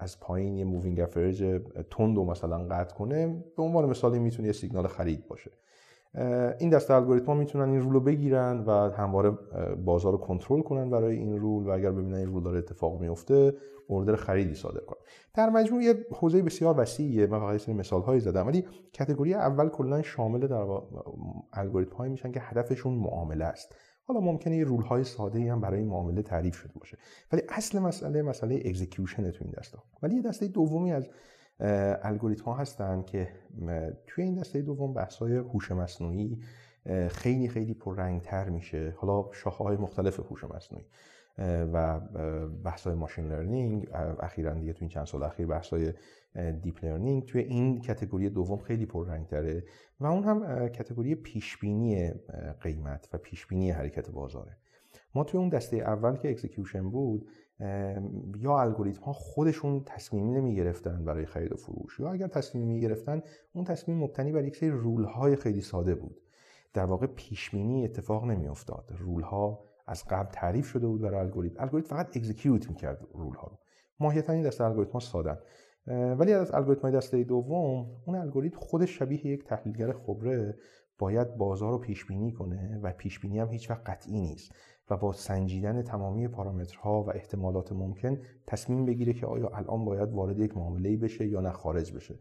از 0.00 0.20
پایین 0.20 0.56
یه 0.56 0.64
moving 0.64 1.00
average 1.00 1.60
تند 1.90 2.16
رو 2.16 2.24
مثلا 2.24 2.58
قطع 2.58 2.94
کنه 2.94 3.44
به 3.56 3.62
عنوان 3.62 3.90
مثالی 3.90 4.18
می‌تونه 4.18 4.46
یه 4.46 4.52
سیگنال 4.52 4.86
خرید 4.86 5.28
باشه. 5.28 5.50
این 6.60 6.70
دسته 6.70 6.94
الگوریتم 6.94 7.36
می‌تونن 7.36 7.68
این 7.68 7.80
rule 7.80 7.92
رو 7.92 8.00
بگیرن 8.00 8.64
و 8.66 8.70
همواره 8.70 9.30
بازار 9.84 10.12
رو 10.12 10.18
کنترل 10.18 10.62
کنن 10.62 10.90
برای 10.90 11.16
این 11.16 11.38
rule 11.38 11.66
و 11.66 11.70
اگر 11.70 11.92
ببینن 11.92 12.14
این 12.14 12.26
rule 12.26 12.42
داره 12.42 12.58
اتفاق 12.58 13.00
میفته 13.00 13.54
order 13.88 14.16
خریدی 14.16 14.54
صادر 14.54 14.80
کنن. 14.80 14.98
در 15.34 15.50
مجموع 15.50 15.82
یه 15.82 16.06
حوزه 16.12 16.42
بسیار 16.42 16.80
وسیعه 16.80 17.26
من 17.26 17.40
فقط 17.40 17.68
یه 17.68 17.74
مثال 17.74 18.02
هایی 18.02 18.20
زدم 18.20 18.46
ولی 18.46 18.64
category 18.98 19.34
اول 19.34 19.68
کلا 19.68 20.02
شامل 20.02 20.46
در 20.46 20.66
الگوریتم 21.52 21.96
هایی 21.96 22.12
میشن 22.12 22.32
که 22.32 22.40
هدفشون 22.42 22.94
معامله 22.94 23.44
است. 23.44 23.74
حالا 24.06 24.20
ممکنه 24.20 24.56
یه 24.56 24.64
rule 24.64 24.82
های 24.82 25.04
ساده 25.04 25.52
هم 25.52 25.60
برای 25.60 25.84
معامله 25.84 26.22
تعریف 26.22 26.56
شده 26.56 26.72
باشه. 26.80 26.98
ولی 27.32 27.42
اصل 27.48 27.78
مسئله 27.78 28.22
مسئله 28.22 28.62
execution 28.64 29.30
تو 29.30 29.44
این 29.44 29.54
دسته 29.58 29.78
ولی 30.02 30.16
یه 30.16 30.22
دسته 30.22 30.48
دومی 30.48 30.92
از 30.92 31.08
الگوریتم 32.02 32.44
ها 32.44 32.54
هستن 32.54 33.02
که 33.02 33.28
توی 34.06 34.24
این 34.24 34.34
دسته 34.34 34.62
دوم 34.62 34.94
بحث 34.94 35.16
های 35.16 35.36
هوش 35.36 35.72
مصنوعی 35.72 36.40
خیلی 37.08 37.48
خیلی 37.48 37.74
پررنگتر 37.74 38.48
میشه. 38.48 38.94
حالا 38.96 39.32
شاخه 39.32 39.64
های 39.64 39.76
مختلف 39.76 40.20
هوش 40.20 40.44
مصنوعی 40.44 40.86
و 41.72 42.00
بحث 42.64 42.86
های 42.86 42.96
machine 42.96 43.28
learning 43.28 43.88
اخیرا 44.20 44.54
دیگه 44.54 44.72
تو 44.72 44.78
این 44.80 44.88
چند 44.88 45.06
سال 45.06 45.22
اخیر 45.22 45.46
بحث 45.46 45.70
های 45.70 45.92
deep 46.62 46.84
learning 46.84 47.26
توی 47.26 47.40
این 47.40 47.80
category 47.80 48.30
دوم 48.30 48.58
خیلی 48.58 48.86
پررنگتره 48.86 49.64
و 50.00 50.06
اون 50.06 50.24
هم 50.24 50.68
category 50.68 51.14
پیشبینی 51.14 52.12
قیمت 52.60 53.08
و 53.12 53.18
پیشبینی 53.18 53.70
حرکت 53.70 54.10
بازاره. 54.10 54.56
ما 55.14 55.24
توی 55.24 55.40
اون 55.40 55.48
دسته 55.48 55.76
اول 55.76 56.16
که 56.16 56.30
execution 56.30 56.90
بود 56.90 57.28
یا 58.40 58.60
الگوریتم 58.60 59.02
ها 59.02 59.12
خودشون 59.12 59.82
تصمیمی 59.86 60.32
نمی 60.32 60.56
گرفتن 60.56 61.04
برای 61.04 61.26
خرید 61.26 61.52
و 61.52 61.56
فروش 61.56 62.00
یا 62.00 62.12
اگر 62.12 62.26
تصمیمی 62.26 62.74
می 62.74 62.80
گرفتن 62.80 63.22
اون 63.52 63.64
تصمیم 63.64 63.98
مبتنی 63.98 64.32
بر 64.32 64.44
یک 64.44 64.56
سری 64.56 64.70
rule 64.70 65.04
های 65.04 65.36
خیلی 65.36 65.60
ساده 65.60 65.94
بود. 65.94 66.20
در 66.74 66.84
واقع 66.84 67.06
پیشبینی 67.06 67.54
اتفاق 67.54 68.24
نمی 68.24 68.48
افتاد 68.48 68.92
rule 68.98 69.22
ها 69.22 69.64
از 69.86 70.04
قبل 70.04 70.30
تعریف 70.32 70.66
شده 70.66 70.86
بود 70.86 71.00
برای 71.00 71.20
الگوریتم. 71.20 71.62
الگوریتم 71.62 71.96
فقط 71.96 72.16
execute 72.16 72.68
می‌کرد 72.68 73.06
rule 73.14 73.36
ها 73.36 73.46
رو. 73.46 73.58
ماهیتا 74.00 74.32
این 74.32 74.42
دسته 74.42 74.64
الگوریتم 74.64 74.92
ها 74.92 75.00
سادن 75.00 75.38
ولی 75.86 76.32
از 76.32 76.54
الگوریتم 76.54 76.82
های 76.82 76.92
دسته 76.92 77.24
دوم 77.24 77.86
اون 78.06 78.16
الگوریتم 78.16 78.60
خودش 78.60 78.98
شبیه 78.98 79.26
یک 79.26 79.44
تحلیلگر 79.44 79.92
خبره 79.92 80.58
باید 80.98 81.36
بازار 81.36 81.72
رو 81.72 81.78
پیش 81.78 82.04
بینی 82.04 82.32
کنه 82.32 82.80
و 82.82 82.92
پیش 82.92 83.20
بینی 83.20 83.38
هم 83.38 83.48
هیچ 83.48 83.70
وقت 83.70 83.90
قطعی 83.90 84.20
نیست. 84.20 84.52
و 84.90 84.96
با 84.96 85.12
سنجیدن 85.12 85.82
تمامی 85.82 86.28
پارامترها 86.28 87.02
و 87.02 87.10
احتمالات 87.10 87.72
ممکن 87.72 88.18
تصمیم 88.46 88.86
بگیره 88.86 89.12
که 89.12 89.26
آیا 89.26 89.48
الان 89.48 89.84
باید 89.84 90.12
وارد 90.12 90.38
یک 90.38 90.56
معامله 90.56 90.96
بشه 90.96 91.26
یا 91.26 91.40
نه 91.40 91.50
خارج 91.50 91.92
بشه. 91.92 92.18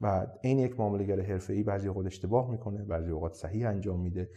و 0.00 0.26
این 0.42 0.58
یک 0.58 0.80
معاملهگر 0.80 1.20
حرفه‌ای 1.20 1.62
بعضی 1.62 1.88
اوقات 1.88 2.06
اشتباه 2.06 2.50
می‌کنه 2.50 2.84
بعضی 2.84 3.10
اوقات 3.10 3.34
صحیح 3.34 3.68
انجام 3.68 4.00
میده. 4.00 4.30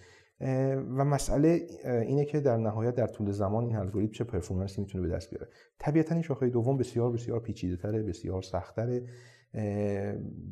و 0.97 1.05
مسئله 1.05 1.61
اینه 1.85 2.25
که 2.25 2.39
در 2.39 2.57
نهایت 2.57 2.95
در 2.95 3.07
طول 3.07 3.31
زمان 3.31 3.63
این 3.63 3.75
الگوریتم 3.75 4.13
چه 4.13 4.23
پرفورمنسی 4.23 4.81
می‌تونه 4.81 5.07
به 5.07 5.15
دست 5.15 5.29
بیاره. 5.29 5.47
طبیعتا 5.79 6.15
این 6.15 6.23
شاخه 6.23 6.49
دوم 6.49 6.77
بسیار 6.77 7.11
بسیار 7.11 7.39
پیچیده 7.39 7.77
تره 7.77 8.03
بسیار 8.03 8.41
سختره 8.41 9.03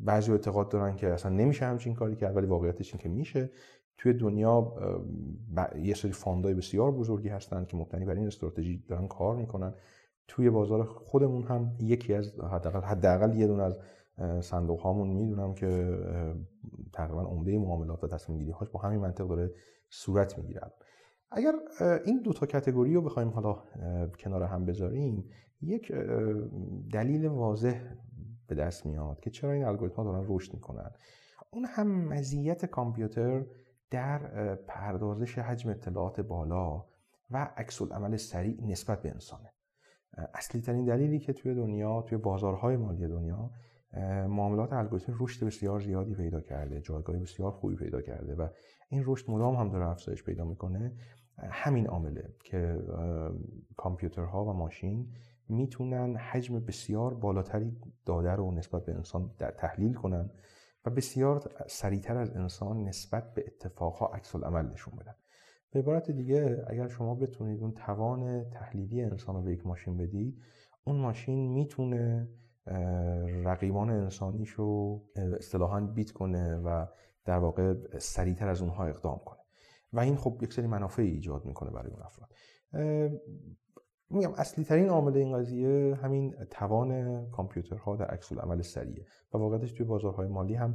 بعضی 0.04 0.32
اعتقاد 0.32 0.68
دارن 0.68 0.96
که 0.96 1.08
اصلا 1.08 1.32
نمیشه 1.32 1.64
همچین 1.64 1.94
کاری 1.94 2.16
کرد 2.16 2.36
ولی 2.36 2.46
واقعیتش 2.46 2.94
این 2.94 3.02
که 3.02 3.08
میشه. 3.08 3.50
توی 3.98 4.12
دنیا 4.12 4.72
یه 5.82 5.94
سری 5.94 6.12
فاندای 6.12 6.54
بسیار 6.54 6.92
بزرگی 6.92 7.28
هستن 7.28 7.64
که 7.64 7.76
مبتنی 7.76 8.04
بر 8.04 8.14
این 8.14 8.26
استراتژی 8.26 8.84
دارن 8.88 9.08
کار 9.08 9.36
می‌کنن. 9.36 9.74
توی 10.28 10.50
بازار 10.50 10.84
خودمون 10.84 11.42
هم 11.42 11.76
یکی 11.80 12.14
از 12.14 12.40
حداقل 12.40 12.80
حداقل 12.80 13.36
یه 13.36 13.46
دونه 13.46 13.62
از 13.62 13.78
صندوق 14.40 14.80
هامون 14.80 15.08
می‌دونم 15.08 15.54
که 15.54 15.98
تقریبا 16.92 17.22
عمده 17.22 17.58
معاملات 17.58 18.04
و 18.04 18.08
تصمیم 18.08 18.38
گیری 18.38 18.50
هاش 18.50 18.68
با 18.68 18.80
همین 18.80 19.00
منطق 19.00 19.28
داره 19.28 19.50
صورت 19.90 20.38
می‌گیره. 20.38 20.60
اگر 21.30 21.52
این 22.04 22.22
دو 22.22 22.32
تا 22.32 22.46
کتگوری 22.46 22.94
رو 22.94 23.02
بخوایم 23.02 23.28
حالا 23.28 23.62
کنار 24.18 24.42
هم 24.42 24.64
بذاریم 24.64 25.24
یک 25.60 25.92
دلیل 26.92 27.26
واضح 27.26 27.80
به 28.46 28.54
دست 28.54 28.86
میاد 28.86 29.20
که 29.20 29.30
چرا 29.30 29.52
این 29.52 29.64
الگوریتم 29.64 29.96
ها 29.96 30.04
دارن 30.04 30.24
رشد 30.28 30.54
می‌کنن. 30.54 30.90
اون 31.50 31.64
هم 31.64 32.08
مزیت 32.08 32.66
کامپیوتر 32.66 33.44
در 33.90 34.54
پردازش 34.54 35.38
حجم 35.38 35.70
اطلاعات 35.70 36.20
بالا 36.20 36.84
و 37.30 37.50
عکس 37.56 37.82
عمل 37.82 38.16
سریع 38.16 38.64
نسبت 38.64 39.02
به 39.02 39.10
انسانه. 39.10 39.52
اصلی 40.34 40.60
ترین 40.60 40.84
دلیلی 40.84 41.18
که 41.18 41.32
توی 41.32 41.54
دنیا 41.54 42.02
توی 42.02 42.18
بازارهای 42.18 42.76
مالی 42.76 43.08
دنیا 43.08 43.50
معاملات 44.28 44.72
الگوریتم 44.72 45.16
رشد 45.20 45.46
بسیار 45.46 45.80
زیادی 45.80 46.14
پیدا 46.14 46.40
کرده 46.40 46.80
جایگاه 46.80 47.16
بسیار 47.16 47.50
خوبی 47.50 47.76
پیدا 47.76 48.02
کرده 48.02 48.34
و 48.34 48.48
این 48.88 49.02
رشد 49.06 49.30
مدام 49.30 49.56
هم 49.56 49.68
داره 49.68 49.88
افزایش 49.88 50.24
پیدا 50.24 50.44
می‌کنه. 50.44 50.92
همین 51.38 51.86
عامله 51.86 52.34
که 52.44 52.78
کامپیوترها 53.76 54.44
و 54.44 54.52
ماشین 54.52 55.12
می‌تونن 55.48 56.16
حجم 56.16 56.60
بسیار 56.60 57.14
بالاتری 57.14 57.76
داده 58.06 58.30
رو 58.30 58.52
نسبت 58.52 58.84
به 58.84 58.94
انسان 58.94 59.30
در 59.38 59.50
تحلیل 59.50 59.94
کنن. 59.94 60.30
و 60.86 60.90
بسیار 60.90 61.50
سریعتر 61.66 62.16
از 62.16 62.36
انسان 62.36 62.84
نسبت 62.84 63.34
به 63.34 63.44
اتفاقها 63.46 64.06
عکس 64.06 64.34
العمل 64.34 64.66
نشون 64.66 64.94
بدن 64.96 65.14
به 65.70 65.78
عبارت 65.78 66.10
دیگه 66.10 66.64
اگر 66.66 66.88
شما 66.88 67.14
بتونید 67.14 67.60
اون 67.62 67.72
توان 67.72 68.50
تحلیلی 68.50 69.02
انسان 69.02 69.34
رو 69.34 69.42
به 69.42 69.52
یک 69.52 69.66
ماشین 69.66 69.96
بدید 69.96 70.42
اون 70.84 70.96
ماشین 70.96 71.52
می‌تونه 71.52 72.28
رقیبان 73.44 73.90
انسانیش 73.90 74.50
رو 74.50 75.02
اصطلاحا 75.16 75.80
بیت 75.80 76.10
کنه 76.10 76.56
و 76.56 76.86
در 77.24 77.38
واقع 77.38 77.74
سریعتر 77.98 78.48
از 78.48 78.62
اونها 78.62 78.84
اقدام 78.84 79.20
کنه. 79.24 79.38
و 79.92 80.00
این 80.00 80.16
خب 80.16 80.38
یک 80.42 80.52
سری 80.52 80.66
منافع 80.66 81.02
ایجاد 81.02 81.44
می‌کنه 81.44 81.70
برای 81.70 81.90
اون 81.90 82.02
افراد. 82.02 82.30
میگم 84.10 84.32
اصلی 84.36 84.64
ترین 84.64 84.88
عامل 84.88 85.16
این 85.16 85.38
قضیه 85.38 85.98
همین 86.02 86.34
توان 86.50 87.30
کامپیوترها 87.30 87.96
در 87.96 88.06
عکس 88.06 88.32
عمل 88.32 88.62
سریعه 88.62 89.06
و 89.32 89.38
واقعیتش 89.38 89.72
توی 89.72 89.86
بازارهای 89.86 90.28
مالی 90.28 90.54
هم 90.54 90.74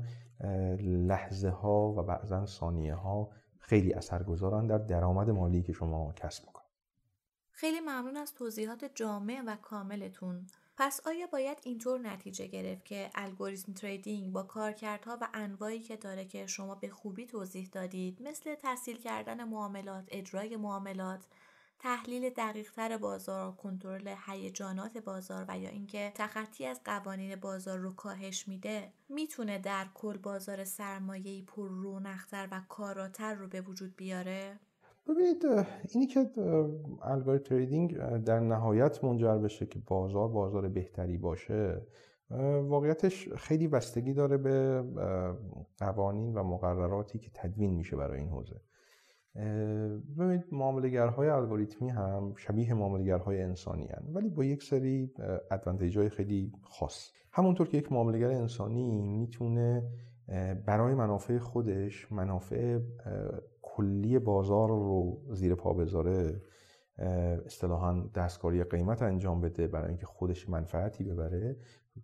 لحظه 0.80 1.50
ها 1.50 1.94
و 1.94 2.04
بعضا 2.04 2.46
ثانیه 2.46 2.96
ها 2.96 3.30
خیلی 3.60 3.94
اثرگذارن 3.94 4.68
در 4.68 4.78
درآمد 4.78 5.30
مالی 5.30 5.62
که 5.64 5.74
شما 5.74 6.14
کسب 6.14 6.46
می‌کنید. 6.48 6.72
خیلی 7.52 7.80
ممنون 7.80 8.18
از 8.18 8.34
توضیحات 8.34 8.86
جامع 8.96 9.42
و 9.48 9.56
کاملتون. 9.56 10.48
پس 10.78 11.02
آیا 11.08 11.28
باید 11.28 11.58
اینطور 11.64 12.00
نتیجه 12.00 12.48
گرفت 12.48 12.86
که 12.86 13.10
الگوریتم 13.16 13.74
تریدینگ 13.74 14.34
با 14.34 14.44
کارکردها 14.44 15.18
و 15.22 15.28
انواعی 15.34 15.80
که 15.80 15.96
داره 15.96 16.26
که 16.26 16.48
شما 16.48 16.76
به 16.76 16.90
خوبی 16.90 17.26
توضیح 17.26 17.70
دادید 17.72 18.22
مثل 18.22 18.56
تحصیل 18.56 18.98
کردن 18.98 19.44
معاملات، 19.44 20.04
اجرای 20.08 20.58
معاملات، 20.58 21.28
تحلیل 21.84 22.30
دقیقتر 22.30 22.98
بازار، 22.98 23.52
کنترل 23.52 24.14
هیجانات 24.28 24.98
بازار 24.98 25.46
و 25.48 25.60
یا 25.60 25.70
اینکه 25.70 26.12
تخطی 26.16 26.66
از 26.66 26.82
قوانین 26.86 27.36
بازار 27.36 27.78
رو 27.78 27.94
کاهش 27.94 28.48
میده 28.48 28.92
می‌تونه 29.10 29.60
در 29.60 29.86
کل 29.94 30.18
بازار 30.18 30.64
سرمایه‌ای 30.64 31.42
پر 31.42 31.70
رونقتر 31.70 32.48
و 32.52 32.62
کاراتر 32.70 33.34
رو 33.34 33.48
به 33.48 33.62
وجود 33.62 33.96
بیاره؟ 33.96 34.60
ببینید 35.08 35.46
اینی 35.90 36.08
که 36.08 36.32
الگوریتم 37.02 37.44
تریدینگ 37.44 37.98
در 38.24 38.40
نهایت 38.40 39.04
منجر 39.04 39.38
بشه 39.38 39.66
که 39.66 39.80
بازار 39.80 40.28
بازار 40.28 40.70
بهتری 40.70 41.18
باشه 41.18 41.82
واقعیتش 42.64 43.30
خیلی 43.30 43.68
بستگی 43.68 44.14
داره 44.14 44.38
به 44.38 44.84
قوانین 45.80 46.34
و 46.34 46.44
مقرراتی 46.44 47.20
که 47.20 47.32
تدوین 47.34 47.72
میشه 47.72 47.96
برای 47.96 48.20
این 48.20 48.30
حوزه 48.30 48.62
ببینید 50.18 50.44
معاملگرهای 50.52 51.30
الگوریتمی 51.30 51.90
هم 51.90 52.34
شبیه 52.38 52.74
معاملگرهای 52.74 53.42
انسانی 53.42 53.88
هن. 53.88 54.14
ولی 54.14 54.30
با 54.30 54.44
یک 54.44 54.64
سری 54.64 55.14
ادوانتیج 55.52 55.98
های 55.98 56.10
خیلی 56.10 56.52
خاص. 56.64 57.12
همونطور 57.34 57.68
که 57.68 57.78
یک 57.78 57.92
معاملگر 57.92 58.30
انسانی 58.30 59.02
می‌تونه 59.02 59.84
برای 60.66 60.96
منافع 60.96 61.38
خودش 61.38 62.12
منافع 62.12 62.80
کلی 63.62 64.20
بازار 64.20 64.70
رو 64.70 65.22
زیر 65.34 65.56
پا 65.56 65.74
بذاره 65.74 66.42
اصطلاحا 67.46 68.02
دستکاری 68.16 68.64
قیمت 68.64 69.02
انجام 69.02 69.42
بده 69.42 69.68
برای 69.68 69.88
اینکه 69.88 70.06
خودش 70.06 70.50
منفعتی 70.50 71.04
ببره. 71.04 71.58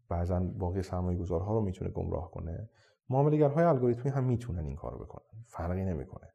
بعضا 0.10 0.40
باقی 0.40 0.82
سرمایه 0.82 1.18
گذارها 1.18 1.54
رو 1.54 1.62
می‌تونه 1.62 1.92
گمراه 1.92 2.32
کنه. 2.32 2.70
معاملگرهای 3.10 3.66
الگوریتمی 3.66 4.12
هم 4.12 4.24
می‌تونن 4.24 4.66
این 4.66 4.76
کارو 4.76 4.98
بکنن. 4.98 5.26
فرقی 5.46 5.86
نمی‌کنه. 5.86 6.28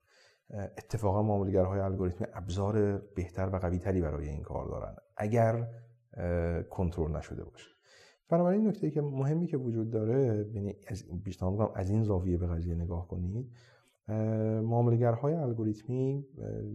اتفاقا 0.53 1.23
معاملگرهای 1.23 1.81
الگوریتمی 1.81 2.27
ابزار 2.35 2.99
بهتر 2.99 3.51
و 3.53 3.59
قویتری 3.59 4.01
برای 4.01 4.29
این 4.29 4.43
کار 4.43 4.67
دارن. 4.67 4.97
اگر 5.17 5.69
کنترل 6.71 7.17
نشده 7.17 7.45
باشه. 7.45 7.71
بنابراین 8.29 8.69
نکته 8.69 8.91
که 8.91 9.01
مهمی 9.01 9.47
که 9.47 9.57
وجود 9.57 9.91
داره 9.91 10.51
یعنی 10.55 10.77
از 10.89 11.05
بیشتر 11.25 11.69
از 11.75 11.91
این 11.91 12.03
زاویه 12.03 12.37
به 12.37 12.47
قضیه 12.47 12.75
نگاه 12.75 13.09
کنید 13.09 13.51
معاملگرهای 14.63 15.35
الگوریتمی 15.35 16.27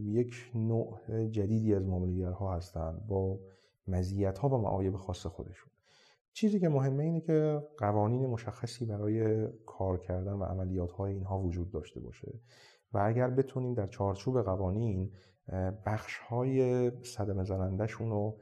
یک 0.03 0.51
نوع 0.55 0.99
جدیدی 1.31 1.75
از 1.75 1.85
معاملگرها 1.85 2.55
هستند 2.55 3.07
با 3.07 3.39
مزیت‌ها 3.87 4.49
و 4.49 4.57
معایب 4.57 4.95
خاص 4.95 5.25
خودشون. 5.25 5.71
چیزی 6.33 6.59
که 6.59 6.69
مهمه 6.69 7.03
اینه 7.03 7.21
که 7.21 7.63
قوانین 7.77 8.27
مشخصی 8.27 8.85
برای 8.85 9.47
کار 9.65 9.97
کردن 9.97 10.33
و 10.33 10.43
عملیات 10.43 10.91
های 10.91 11.13
اینها 11.13 11.39
وجود 11.39 11.71
داشته 11.71 11.99
باشه. 11.99 12.39
و 12.93 12.97
اگر 12.97 13.29
بتونیم 13.29 13.73
در 13.73 13.87
چارچوب 13.87 14.41
قوانین 14.41 15.11
بخش 15.85 16.17
های 16.17 16.91
صدمه 17.01 17.43
رو 17.99 18.37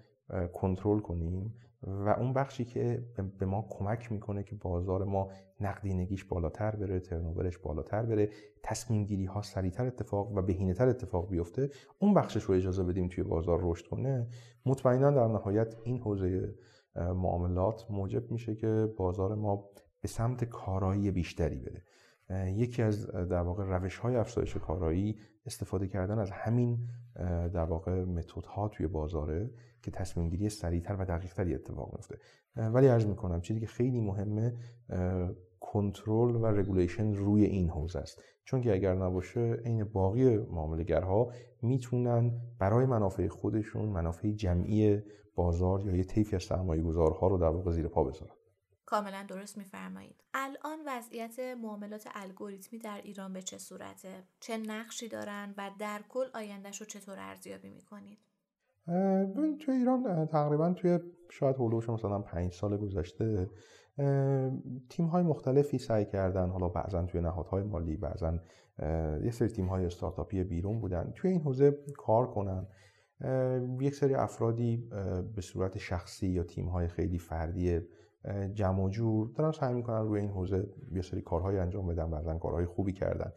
کنترل 0.53 0.99
کنیم 0.99 1.53
و 1.87 2.09
اون 2.09 2.33
بخشی 2.33 2.65
که 2.65 3.05
به 3.39 3.45
ما 3.45 3.67
کمک 3.69 4.11
می‌کنه 4.11 4.43
که 4.43 4.55
بازار 4.55 5.03
ما 5.03 5.29
نقدینگیش 5.59 6.23
بالاتر 6.23 6.75
بره 6.75 6.99
ترنوورش 6.99 7.57
بالاتر 7.57 8.05
بره 8.05 8.29
تصمیم 8.63 9.05
گیری 9.05 9.25
ها 9.25 9.41
سریعتر 9.41 9.85
اتفاق 9.85 10.31
و 10.31 10.41
بهینه 10.41 10.73
تر 10.73 10.87
اتفاق 10.87 11.29
بیفته 11.29 11.69
اون 11.99 12.13
بخشش 12.13 12.43
رو 12.43 12.55
اجازه 12.55 12.83
بدیم 12.83 13.07
توی 13.07 13.23
بازار 13.23 13.59
رشد 13.63 13.87
کنه. 13.87 14.27
مطمئنا 14.65 15.11
در 15.11 15.27
نهایت 15.27 15.75
این 15.83 15.99
حوزه 15.99 16.55
معاملات 16.95 17.91
موجب 17.91 18.31
میشه 18.31 18.55
که 18.55 18.93
بازار 18.97 19.35
ما 19.35 19.69
به 20.01 20.07
سمت 20.07 20.43
کارایی 20.43 21.11
بیشتری 21.11 21.59
بره. 21.59 21.83
یکی 22.29 22.81
از 22.81 23.07
در 23.07 23.41
واقع 23.41 23.63
روش 23.63 23.97
های 23.97 24.15
افزایش 24.15 24.57
کارایی 24.57 25.19
استفاده 25.45 25.87
کردن 25.87 26.19
از 26.19 26.31
همین 26.31 26.79
در 27.53 27.63
واقع 27.63 28.03
متد 28.03 28.45
ها 28.45 28.67
توی 28.67 28.87
بازاره 28.87 29.49
که 29.81 29.91
تصمیم 29.91 30.29
گیری 30.29 30.49
سریعتر 30.49 30.95
و 30.99 31.05
دقیقتری 31.05 31.55
اتفاق 31.55 31.93
میفته 31.93 32.17
ولی 32.55 32.87
عرض 32.87 33.05
می‌کنم 33.05 33.41
چیزی 33.41 33.59
که 33.59 33.67
خیلی 33.67 34.01
مهمه 34.01 34.53
کنترل 35.59 36.35
و 36.35 36.45
رگولیشن 36.45 37.13
روی 37.13 37.45
این 37.45 37.69
حوزه 37.69 37.99
است. 37.99 38.21
چون 38.43 38.61
که 38.61 38.73
اگر 38.73 38.95
نباشه 38.95 39.53
عین 39.65 39.83
باقی 39.83 40.37
معاملهگرها 40.37 41.31
می‌تونن 41.61 42.41
برای 42.59 42.85
منافع 42.85 43.27
خودشون 43.27 43.85
منافع 43.85 44.31
جمعی 44.31 45.01
بازار 45.35 45.85
یا 45.85 45.95
یه 45.95 46.03
طیفی 46.03 46.35
از 46.35 46.43
سرمایه 46.43 46.81
رو 46.81 47.37
در 47.37 47.47
واقع 47.47 47.71
زیر 47.71 47.87
پا 47.87 48.03
بذارن. 48.03 48.33
کاملا 48.85 49.25
درست 49.27 49.57
میفرمایید. 49.57 50.23
الان 50.33 50.79
وضعیت 50.87 51.39
معاملات 51.39 52.07
الگوریتمی 52.13 52.79
در 52.79 53.01
ایران 53.03 53.33
به 53.33 53.41
چه 53.41 53.57
صورته؟ 53.57 54.23
چه 54.39 54.57
نقشی 54.57 55.07
دارن 55.07 55.53
و 55.57 55.71
در 55.79 56.01
کل 56.09 56.25
آیندهش 56.33 56.81
رو 56.81 56.85
چطور 56.85 57.19
ارزیابی 57.19 57.69
می‌کنید؟ 57.69 58.17
ببین 59.37 59.57
توی 59.57 59.75
ایران 59.75 60.25
تقریبا 60.25 60.73
توی 60.73 60.99
شاید 61.29 61.55
هولوش 61.55 61.89
مثلا 61.89 62.19
پنج 62.19 62.53
سال 62.53 62.77
گذشته 62.77 63.49
تیم 64.89 65.05
های 65.05 65.23
مختلفی 65.23 65.77
سعی 65.77 66.05
کردن 66.05 66.49
حالا 66.49 66.69
بعضا 66.69 67.05
توی 67.05 67.21
نهادهای 67.21 67.63
مالی 67.63 67.97
بعضا 67.97 68.39
یه 69.23 69.31
سری 69.31 69.47
تیم 69.47 69.65
های 69.65 69.85
استارتاپی 69.85 70.43
بیرون 70.43 70.79
بودن. 70.79 71.13
توی 71.15 71.31
این 71.31 71.41
حوزه 71.41 71.77
کار 71.97 72.27
کنن. 72.31 72.67
یک 73.81 73.95
سری 73.95 74.15
افرادی 74.15 74.89
به 75.35 75.41
صورت 75.41 75.77
شخصی 75.77 76.27
یا 76.27 76.43
تیم 76.43 76.67
های 76.67 76.87
خیلی 76.87 77.19
فردی 77.19 77.81
جمع 78.53 78.83
و 78.83 78.89
جور 78.89 79.29
دارن 79.35 79.51
سعی 79.51 79.73
می‌کنن 79.73 80.01
روی 80.07 80.21
این 80.21 80.29
حوزه 80.29 80.67
یه 80.91 81.01
سری 81.01 81.21
کارهای 81.21 81.57
انجام 81.57 81.87
بدن 81.87 82.11
بعضا 82.11 82.37
کارهای 82.37 82.65
خوبی 82.65 82.93
کردن. 82.93 83.31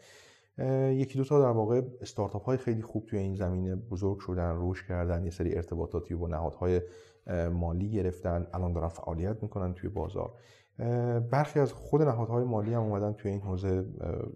یکی 0.92 1.18
دو 1.18 1.24
تا 1.24 1.42
در 1.42 1.50
واقع 1.50 1.82
استارتاپ 2.00 2.44
های 2.44 2.56
خیلی 2.56 2.82
خوب 2.82 3.06
توی 3.06 3.18
این 3.18 3.34
زمینه 3.34 3.76
بزرگ 3.76 4.18
شدن 4.18 4.56
روش 4.56 4.84
کردن 4.84 5.24
یه 5.24 5.30
سری 5.30 5.54
ارتباطاتی 5.54 6.14
با 6.14 6.28
نهادهای 6.28 6.80
مالی 7.52 7.90
گرفتن. 7.90 8.46
الان 8.54 8.72
دارن 8.72 8.88
فعالیت 8.88 9.42
می‌کنن 9.42 9.74
توی 9.74 9.90
بازار. 9.90 10.32
برخی 11.30 11.60
از 11.60 11.72
خود 11.72 12.02
نهادهای 12.02 12.44
مالی 12.44 12.74
هم 12.74 12.82
اومدن 12.82 13.12
توی 13.12 13.30
این 13.30 13.40
حوزه 13.40 13.84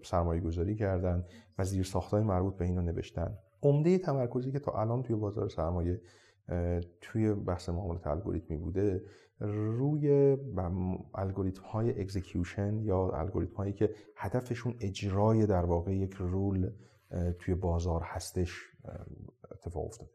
سرمایه 0.03 0.41
گذاری 0.41 0.75
کردن 0.75 1.25
و 1.57 1.63
زیر 1.63 1.83
ساختای 1.83 2.23
مربوط 2.23 2.55
به 2.55 2.65
اینو 2.65 2.81
نوشتن. 2.81 3.37
عمده 3.63 3.97
تمرکزی 3.97 4.51
که 4.51 4.59
تا 4.59 4.71
الان 4.71 5.03
توی 5.03 5.15
بازار 5.15 5.49
سرمایه 5.49 6.01
توی 7.01 7.33
بحث 7.33 7.69
معاملات 7.69 8.07
الگوریتمی 8.07 8.57
بوده 8.57 9.03
روی 9.39 10.37
الگوریتم 11.15 11.63
های 11.63 12.01
اکزیکیوشن 12.01 12.79
یا 12.79 13.09
الگوریتم 13.09 13.55
هایی 13.55 13.73
که 13.73 13.89
هدفشون 14.17 14.75
اجرای 14.79 15.45
در 15.45 15.65
واقع 15.65 15.95
یک 15.95 16.13
رول 16.13 16.71
توی 17.39 17.55
بازار 17.55 18.01
هستش 18.03 18.61
اتفاق 19.51 19.85
افتاده. 19.85 20.11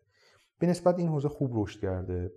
به 0.58 0.66
نسبت 0.66 0.98
این 0.98 1.08
حوزه 1.08 1.28
خوب 1.28 1.50
رشد 1.54 1.80
کرده 1.80 2.32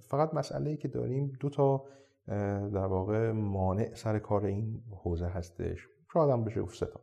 فقط 0.00 0.34
مسئله 0.34 0.70
ای 0.70 0.76
که 0.76 0.88
داریم 0.88 1.32
دو 1.40 1.50
تا 1.50 1.84
در 2.26 2.86
واقع 2.86 3.32
مانع 3.32 3.94
سر 3.94 4.18
کار 4.18 4.44
این 4.44 4.82
حوزه 5.02 5.26
هستش. 5.26 5.88
شاید 6.12 6.30
هم 6.30 6.44
بشه 6.44 6.62
تا. 6.86 7.00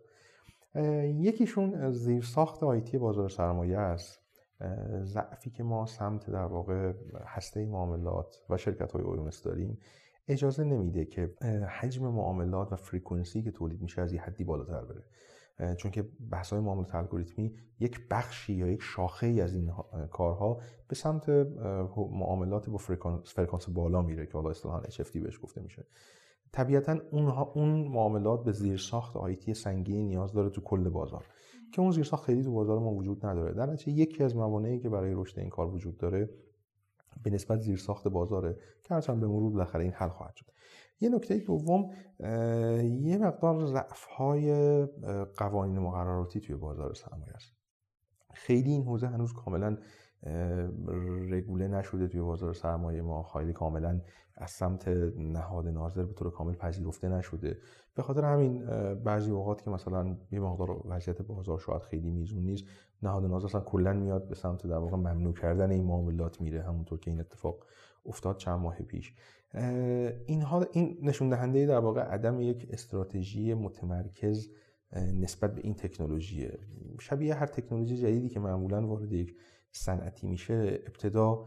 یکیشون 1.03 1.91
زیر 1.91 2.21
ساخت 2.21 2.63
آیتی 2.63 2.97
بازار 2.97 3.29
سرمایه 3.29 3.77
است. 3.77 4.20
ضعفی 5.03 5.49
که 5.49 5.63
ما 5.63 5.85
سمت 5.85 6.29
در 6.29 6.45
واقع 6.45 6.93
هسته 7.25 7.65
معاملات 7.65 8.41
و 8.49 8.57
شرکت 8.57 8.91
های 8.91 9.01
اویونس 9.01 9.43
داریم 9.43 9.77
اجازه 10.27 10.63
نمیده 10.63 11.05
که 11.05 11.33
حجم 11.79 12.07
معاملات 12.07 12.73
و 12.73 12.75
فریکونسی 12.75 13.43
که 13.43 13.51
تولید 13.51 13.81
میشه 13.81 14.01
از 14.01 14.13
یه 14.13 14.21
حدی 14.21 14.43
بالاتر 14.43 14.81
بره. 14.81 15.03
چون 15.75 15.91
که 15.91 16.09
بحث 16.31 16.53
های 16.53 16.61
معاملات 16.61 16.95
الگوریتمی 16.95 17.55
یک 17.79 18.07
بخشی 18.11 18.53
یا 18.53 18.67
یک 18.67 18.81
شاخه 18.81 19.27
ای 19.27 19.41
از 19.41 19.55
این 19.55 19.71
کارها 20.11 20.59
به 20.87 20.95
سمت 20.95 21.29
معاملات 21.97 22.69
با 22.69 22.77
فرکانس 23.25 23.69
بالا 23.69 24.01
میره 24.01 24.25
که 24.25 24.33
حالا 24.33 24.49
اصطلاحا 24.49 24.81
HFT 24.81 25.17
بهش 25.17 25.39
گفته 25.43 25.61
میشه. 25.61 25.85
طبیعتا 26.51 26.97
اونها 27.11 27.51
اون 27.55 27.87
معاملات 27.87 28.43
به 28.43 28.51
زیر 28.51 28.77
ساخت 28.77 29.17
آیتی 29.17 29.53
سنگینی 29.53 30.03
نیاز 30.03 30.33
داره 30.33 30.49
تو 30.49 30.61
کل 30.61 30.89
بازار. 30.89 31.25
که 31.73 31.81
اون 31.81 31.91
زیرساخت 31.91 32.25
خیلی 32.25 32.43
تو 32.43 32.51
بازار 32.51 32.79
ما 32.79 32.91
وجود 32.91 33.25
نداره. 33.25 33.53
در 33.53 33.65
نتیجه 33.65 33.97
یکی 34.01 34.23
از 34.23 34.35
موانعی 34.35 34.79
که 34.79 34.89
برای 34.89 35.13
رشد 35.13 35.39
این 35.39 35.49
کار 35.49 35.67
وجود 35.67 35.97
داره 35.97 36.29
به 37.23 37.29
نسبت 37.29 37.59
زیرساخت 37.59 38.07
بازاره 38.07 38.57
که 38.83 38.93
هرچند 38.93 39.19
به 39.19 39.27
مرور 39.27 39.51
بالاخره 39.51 39.83
این 39.83 39.93
حل 39.93 40.09
خواهد 40.09 40.35
شد. 40.35 40.45
یه 40.99 41.09
نکته 41.09 41.37
دوم 41.37 41.89
یه 43.01 43.17
مقدار 43.17 43.65
ضعف 43.65 44.05
های 44.05 44.85
قوانین 45.37 45.79
مقرراتی 45.79 46.39
توی 46.39 46.55
بازار 46.55 46.93
سرمایه 46.93 47.33
است. 47.33 47.53
خیلی 48.33 48.71
این 48.71 48.83
حوزه 48.83 49.07
هنوز 49.07 49.33
کاملا 49.33 49.77
رگوله 51.29 51.67
نشده 51.67 52.07
توی 52.07 52.21
بازار 52.21 52.53
سرمایه 52.53 53.01
ما. 53.01 53.23
خیلی 53.23 53.53
کاملا 53.53 54.01
از 54.35 54.51
سمت 54.51 54.87
نهاد 55.17 55.67
ناظر 55.67 56.03
به 56.03 56.13
طور 56.13 56.31
کامل 56.31 56.53
پذیرفته 56.53 57.09
نشده. 57.09 57.57
به 57.95 58.01
خاطر 58.01 58.25
همین 58.25 58.65
بعضی 58.95 59.31
اوقات 59.31 59.61
که 59.61 59.69
مثلا 59.69 60.17
یه 60.31 60.39
مقدار 60.39 60.81
وضعیت 60.85 61.21
بازار 61.21 61.59
شاید 61.59 61.81
خیلی 61.81 62.11
میزون 62.11 62.43
نیست 62.43 62.65
نهاد 63.03 63.25
ناظر 63.25 63.45
اصلا 63.45 63.61
کلا 63.61 63.93
میاد 63.93 64.27
به 64.27 64.35
سمت 64.35 64.67
در 64.67 64.77
واقع 64.77 64.97
ممنوع 64.97 65.33
کردن 65.33 65.71
این 65.71 65.83
معاملات 65.83 66.41
میره 66.41 66.63
همونطور 66.63 66.99
که 66.99 67.11
این 67.11 67.19
اتفاق 67.19 67.65
افتاد 68.05 68.37
چند 68.37 68.59
ماه 68.59 68.75
پیش. 68.75 69.13
اینها 70.25 70.65
این 70.71 70.97
نشون 71.01 71.29
دهنده 71.29 71.65
در 71.65 71.79
واقع 71.79 72.01
عدم 72.01 72.41
یک 72.41 72.67
استراتژی 72.69 73.53
متمرکز 73.53 74.49
نسبت 74.95 75.55
به 75.55 75.61
این 75.63 75.73
تکنولوژی 75.73 76.49
شبیه 76.99 77.35
هر 77.35 77.45
تکنولوژی 77.45 77.97
جدیدی 77.97 78.29
که 78.29 78.39
معمولا 78.39 78.87
وارد 78.87 79.11
یک 79.11 79.35
صنعتی 79.71 80.27
میشه 80.27 80.79
ابتدا 80.87 81.45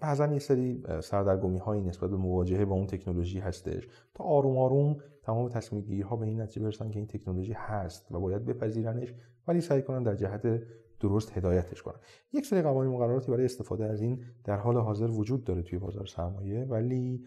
بعضا 0.00 0.26
یه 0.26 0.38
سری 0.38 0.82
سردرگمی 1.00 1.58
هایی 1.58 1.82
نسبت 1.82 2.10
به 2.10 2.16
مواجهه 2.16 2.64
با 2.64 2.74
اون 2.74 2.86
تکنولوژی 2.86 3.38
هستش. 3.38 3.88
تا 4.14 4.24
آروم 4.24 4.58
آروم 4.58 4.96
تمام 5.22 5.48
تصمیم 5.48 5.82
گیرها 5.82 6.16
به 6.16 6.26
این 6.26 6.40
نتیجه 6.40 6.62
برسن 6.62 6.90
که 6.90 6.98
این 6.98 7.06
تکنولوژی 7.06 7.52
هست 7.52 8.12
و 8.12 8.20
باید 8.20 8.44
بپذیرنش 8.44 9.14
ولی 9.48 9.60
سعی 9.60 9.82
کنن 9.82 10.02
در 10.02 10.14
جهت 10.14 10.62
درست 11.00 11.36
هدایتش 11.36 11.82
کنن. 11.82 11.98
یک 12.32 12.46
سری 12.46 12.62
قوانین 12.62 12.92
مقرراتی 12.92 13.30
برای 13.30 13.44
استفاده 13.44 13.84
از 13.84 14.00
این 14.00 14.24
در 14.44 14.56
حال 14.56 14.76
حاضر 14.76 15.10
وجود 15.10 15.44
داره 15.44 15.62
توی 15.62 15.78
بازار 15.78 16.06
سرمایه 16.06 16.64
ولی 16.64 17.24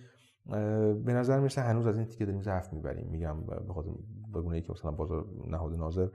به 1.06 1.14
نظر 1.14 1.40
می‌رسه 1.40 1.62
هنوز 1.62 1.88
از 1.88 1.98
این 1.98 2.08
تیکه 2.08 2.26
داریم 2.26 2.42
ضعف 2.42 2.74
می‌بریم. 2.74 3.08
میگم 3.08 3.46
به 3.68 3.74
خاطر 3.74 3.90
بگونه 4.34 4.62
که 4.62 4.72
مثلا 4.72 4.92
بازار 4.92 5.26
نهاد 5.48 5.74
ناظر 5.74 6.08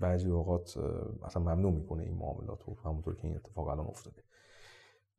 بعضی 0.00 0.28
اوقات 0.28 0.76
اصلا 1.22 1.42
ممنوع 1.42 1.72
می‌کنه 1.72 2.02
این 2.02 2.14
معاملات 2.14 2.62
رو 2.64 2.76
همونطور 2.84 3.16
که 3.16 3.24
این 3.24 3.36
اتفاق 3.36 3.68
الان 3.68 3.86
افتاده. 3.86 4.22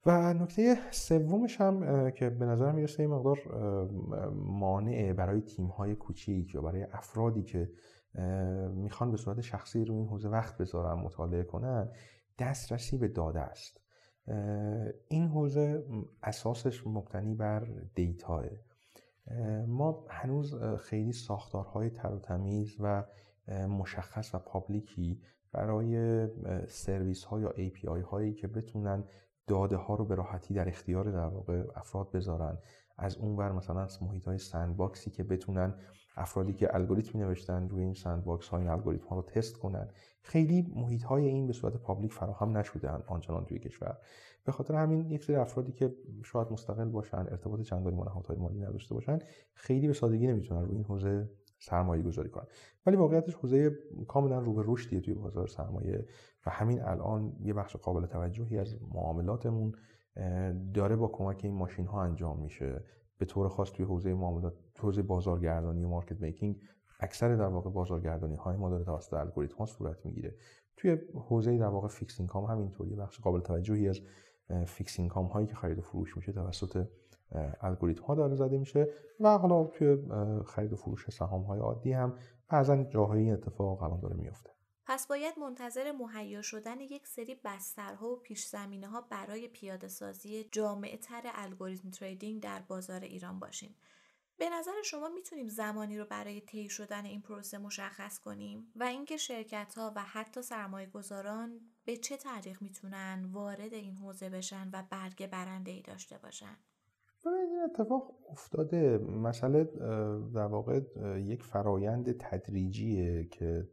و 0.06 0.34
نکته 0.34 0.92
سومش 0.92 1.62
هم 1.62 2.12
که 2.12 2.30
به 2.30 2.46
نظر 2.46 2.72
می‌رسه 2.72 3.04
این 3.04 3.12
مقدار 3.12 3.38
مانع 4.36 5.14
برای 5.14 5.42
تیم 5.42 5.68
های 5.68 5.96
کوچیک 5.96 6.56
یا 6.56 6.62
برای 6.62 6.84
افرادی 6.84 7.44
که 7.44 7.70
می‌خوان 8.74 9.12
به 9.12 9.18
صورت 9.18 9.42
شخصی 9.42 9.86
رو 9.86 9.96
این 9.96 10.08
حوزه 10.08 10.30
وقت 10.30 10.58
بذارن 10.58 10.94
مطالعه 10.94 11.44
کنن 11.44 11.90
دسترسی 12.40 12.98
به 12.98 13.08
داده 13.08 13.40
است. 13.40 13.82
این 15.08 15.28
حوزه 15.28 15.86
اساسش 16.24 16.88
مبتنی 16.88 17.36
بر 17.36 17.68
دیتاه 17.96 18.46
ما 19.68 20.06
هنوز 20.10 20.56
خیلی 20.56 21.12
ساختارهای 21.12 21.90
تر 21.90 22.14
و 22.14 22.20
تمیز 22.20 22.78
و 22.80 23.04
مشخص 23.50 24.36
و 24.36 24.40
public 24.40 25.10
ی 25.10 25.22
برای 25.52 26.28
سرویس 26.68 27.24
ها 27.24 27.40
یا 27.40 27.50
API 27.50 28.04
هایی 28.10 28.34
که 28.34 28.48
بتونن 28.48 29.04
داده 29.48 29.76
ها 29.76 29.96
رو 29.96 30.06
به 30.06 30.16
راحتی 30.16 30.54
در 30.54 30.68
اختیار 30.68 31.12
در 31.12 31.26
واقع 31.26 31.64
افراد 31.76 32.12
بذارن. 32.12 32.58
از 32.98 33.18
اون 33.18 33.36
ور 33.36 33.52
مثلا 33.52 33.88
محیط 34.02 34.26
های 34.26 34.38
sandbox 34.38 34.78
ی 34.78 35.12
که 35.12 35.24
بتونن 35.24 35.76
افرادی 36.16 36.54
که 36.54 36.76
الگوریتم 36.76 37.20
نوشتن 37.20 37.70
روی 37.70 37.84
این 37.84 37.94
sandbox 37.94 38.48
ها 38.48 38.58
این 38.58 38.68
الگوریتم 38.68 39.08
ها 39.08 39.16
رو 39.16 39.22
تست 39.22 39.58
کنن. 39.58 39.90
خیلی 40.22 40.74
محیط 40.76 41.04
های 41.04 41.28
این 41.28 41.48
به 41.48 41.54
صورت 41.54 41.74
public 41.78 42.14
فراهم 42.14 42.58
نشدن 42.58 43.04
آنچنان 43.08 43.46
توی 43.46 43.60
کشور. 43.60 43.98
به 44.46 44.52
خاطر 44.52 44.76
همین 44.76 45.12
یک 45.12 45.24
سری 45.24 45.36
افرادی 45.36 45.72
که 45.72 45.96
شاید 46.24 46.52
مستقل 46.52 46.90
باشن 46.90 47.18
ارتباط 47.18 47.62
چندانی 47.62 47.96
با 47.96 48.04
نهادهای 48.04 48.38
مالی 48.38 48.60
نداشته 48.60 48.94
باشن 48.94 49.20
خیلی 49.54 49.88
به 49.88 49.94
سادگی 49.94 50.28
نمی‌تونن 50.28 50.66
روی 50.66 50.76
این 50.76 50.86
حوزه 50.86 51.30
سرمایه 51.64 52.04
گذاری 52.04 52.30
کنن. 52.30 52.46
ولی 52.86 52.98
واقعیتش 52.98 53.36
حوزه 53.36 53.78
کاملا 54.08 54.40
رو 54.40 54.54
به 54.54 54.64
رشدیه 54.66 55.02
توی 55.02 55.14
بازار 55.14 55.48
سرمایه 55.48 56.06
و 56.46 56.50
همین 56.50 56.82
الان 56.82 57.34
یه 57.40 57.54
بخش 57.54 57.76
قابل 57.76 58.06
توجهی 58.06 58.58
از 58.58 58.76
معاملاتمون 58.94 59.76
داره 60.74 60.96
با 60.96 61.08
کمک 61.08 61.42
این 61.44 61.54
ماشین 61.54 61.86
ها 61.86 62.04
انجام 62.04 62.40
میشه. 62.40 62.84
به 63.18 63.26
طور 63.26 63.50
خاص 63.50 63.72
توی 63.72 63.86
حوزه 63.86 64.14
معاملات 64.14 64.54
حوزه 64.80 65.02
بازارگردانی 65.02 65.84
و 65.84 65.90
market 65.90 66.22
making 66.22 66.62
اکثر 67.00 67.36
در 67.36 67.48
واقع 67.48 67.70
بازارگردانی 67.70 68.36
های 68.36 68.58
ما 68.58 68.70
داره 68.70 68.84
توسط 68.84 69.14
الگوریتم 69.14 69.56
ها 69.56 69.66
صورت 69.66 70.06
می‌گیره. 70.06 70.36
توی 70.78 70.98
حوزه 71.14 71.58
در 71.58 71.68
واقع 71.68 71.88
fixed 71.88 72.22
income 72.22 72.46
همینطوری 72.46 72.96
بخش 72.96 73.20
قابل 73.20 73.40
توجهی 73.40 73.90
از 73.90 74.02
fixed 74.68 75.00
income 75.00 75.26
هایی 75.26 75.48
که 75.48 75.56
خرید 75.56 75.78
و 75.78 75.82
فروش 75.82 76.18
میشه 76.18 76.32
توسط 76.32 76.88
الگوریتم 77.62 78.04
ها 78.04 78.16
داره 78.16 78.36
زده 78.36 78.58
میشه 78.58 78.88
و 79.20 79.38
حالا 79.38 79.64
توی 79.64 79.98
خرید 80.46 80.74
و 80.74 80.76
فروش 80.76 81.10
سهام 81.10 81.44
های 81.44 81.60
عادی 81.60 81.94
هم 81.94 82.18
بعضا 82.50 82.84
جاهایی 82.84 83.32
اتفاق 83.32 83.84
الان 83.84 84.00
داره 84.00 84.16
میفته 84.16 84.50
پس 84.86 85.08
باید 85.08 85.40
منتظر 85.40 85.92
مهیا 85.92 86.42
شدن 86.42 86.82
یک 86.82 87.08
سری 87.08 87.36
بسترها 87.44 88.08
و 88.08 88.16
پیش 88.16 88.46
زمینه 88.46 88.88
ها 88.88 89.02
برای 89.02 89.48
پیاده 89.48 89.88
سازی 89.88 90.44
جامعه 90.52 90.98
تر 90.98 91.22
algorithm 91.36 91.90
trading 91.90 92.42
در 92.42 92.62
بازار 92.68 93.02
ایران 93.02 93.40
باشیم. 93.40 93.76
به 94.44 94.50
نظر 94.50 94.72
شما 94.84 95.10
می‌تونیم 95.10 95.48
زمانی 95.48 95.98
رو 95.98 96.06
برای 96.06 96.42
طی 96.42 96.70
شدن 96.70 97.06
این 97.06 97.22
پروسه 97.22 97.58
مشخص 97.58 98.20
کنیم 98.20 98.72
و 98.76 98.84
اینکه 98.84 99.18
شرکت 99.18 99.74
ها 99.78 99.94
و 99.96 100.02
حتی 100.02 100.42
سرمایه 100.42 100.88
گذاران 100.88 101.60
به 101.86 101.98
چه 101.98 102.18
طریق 102.18 102.62
می‌تونن 102.62 103.30
وارد 103.32 103.74
این 103.74 103.96
حوزه 103.96 104.30
بشن 104.30 104.70
و 104.74 104.84
برگ 104.90 105.30
برنده 105.30 105.72
ای 105.72 105.82
داشته 105.82 106.18
باشن؟ 106.18 106.58
این 107.26 107.60
اتفاق 107.66 108.16
افتاده 108.30 108.98
مسئله 108.98 109.64
در 110.34 110.46
واقع 110.46 110.82
یک 111.18 111.44
فرایند 111.44 112.18
تدریجیه 112.20 113.24
که 113.24 113.70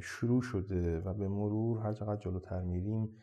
شروع 0.00 0.42
شده 0.42 1.00
و 1.00 1.14
به 1.14 1.28
مرور 1.28 1.78
هر 1.78 1.92
چقدر 1.92 2.20
جلوتر 2.20 2.60
میریم 2.60 3.22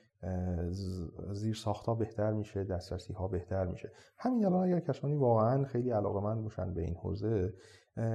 زیر 1.32 1.55
ساختا 1.55 1.95
بهتر 1.95 2.34
میشه 2.34 2.63
دسترسی 2.63 3.13
ها 3.13 3.27
بهتر 3.27 3.65
میشه. 3.65 3.91
همین 4.17 4.45
الان 4.45 4.67
اگر 4.67 4.79
کسانی 4.79 5.15
واقعا 5.15 5.63
خیلی 5.63 5.91
علاقه 5.91 6.19
من 6.19 6.43
باشن 6.43 6.73
به 6.73 6.82
این 6.82 6.95
حوزه 6.95 7.53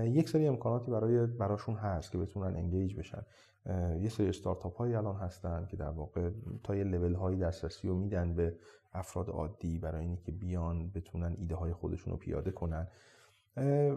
یک 0.05 0.29
سری 0.29 0.47
امکاناتی 0.47 0.91
برای 0.91 1.27
براشون 1.27 1.75
هست 1.75 2.13
که 2.13 2.19
بتونن 2.19 2.57
انگیج 2.57 2.97
بشن. 2.99 3.23
یه 4.01 4.09
سری 4.09 4.29
استارتاپ 4.29 4.77
هایی 4.77 4.95
الان 4.95 5.17
هستن 5.17 5.67
که 5.71 5.77
در 5.77 5.91
واقع 5.91 6.31
تا 6.63 6.77
یه 6.77 6.85
لول 6.85 7.15
های 7.15 7.37
دسترسی 7.37 7.89
رو 7.89 7.95
میدن 7.95 8.35
به 8.35 8.57
افراد 8.93 9.29
عادی 9.29 9.79
برای 9.79 10.05
اینکه 10.05 10.23
که 10.23 10.33
بیان 10.33 10.91
بتونن 10.91 11.37
ایده 11.39 11.55
های 11.55 11.73
خودشون 11.73 12.13
رو 12.13 12.19
پیاده 12.19 12.51
کنن. 12.51 12.89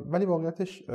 ولی 0.06 0.26
واقعیتش 0.26 0.90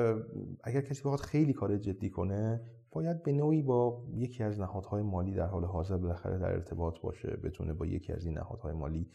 اگر 0.64 0.80
کسی 0.80 1.00
بخواد 1.00 1.20
خیلی 1.20 1.52
کار 1.52 1.78
جدی 1.78 2.10
کنه 2.10 2.60
باید 2.92 3.22
به 3.22 3.32
نوعی 3.32 3.62
با 3.62 4.02
یکی 4.14 4.42
از 4.44 4.60
نهادهای 4.60 5.02
مالی 5.02 5.34
در 5.34 5.46
حال 5.46 5.64
حاضر 5.64 5.96
بالاخره 5.96 6.38
در 6.38 6.52
ارتباط 6.52 7.00
باشه 7.00 7.36
بتونه 7.44 7.72
با 7.72 7.86
یکی 7.86 8.12
از 8.12 8.24
این 8.24 8.38
نهادهای 8.38 8.72
مالی 8.74 9.08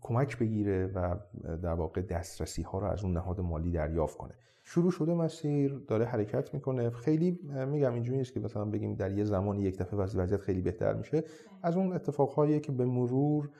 کمک 0.00 0.38
بگیره 0.38 0.86
و 0.86 1.16
در 1.62 1.72
واقع 1.72 2.02
دسترسی 2.02 2.62
ها 2.62 2.78
رو 2.78 2.86
از 2.86 3.04
اون 3.04 3.12
نهاد 3.12 3.40
مالی 3.40 3.70
دریافت 3.70 4.18
کنه. 4.18 4.34
شروع 4.64 4.90
شده 4.90 5.14
مسیر 5.14 5.84
داره 5.88 6.04
حرکت 6.04 6.54
می‌کنه. 6.54 6.90
خیلی 6.90 7.40
میگم 7.66 7.94
اینجوری 7.94 8.18
نیست 8.18 8.32
که 8.32 8.40
مثلا 8.40 8.64
بگیم 8.64 8.94
در 8.94 9.12
یه 9.12 9.24
زمان 9.24 9.58
یک 9.58 9.78
دفعه 9.78 9.98
وضعیت 9.98 10.36
خیلی 10.36 10.60
بهتر 10.60 10.94
میشه. 10.94 11.24
از 11.62 11.76
اون 11.76 11.92
اتفاقهایی 11.92 12.60
که 12.60 12.72
به 12.72 12.84
مرور 12.84 13.50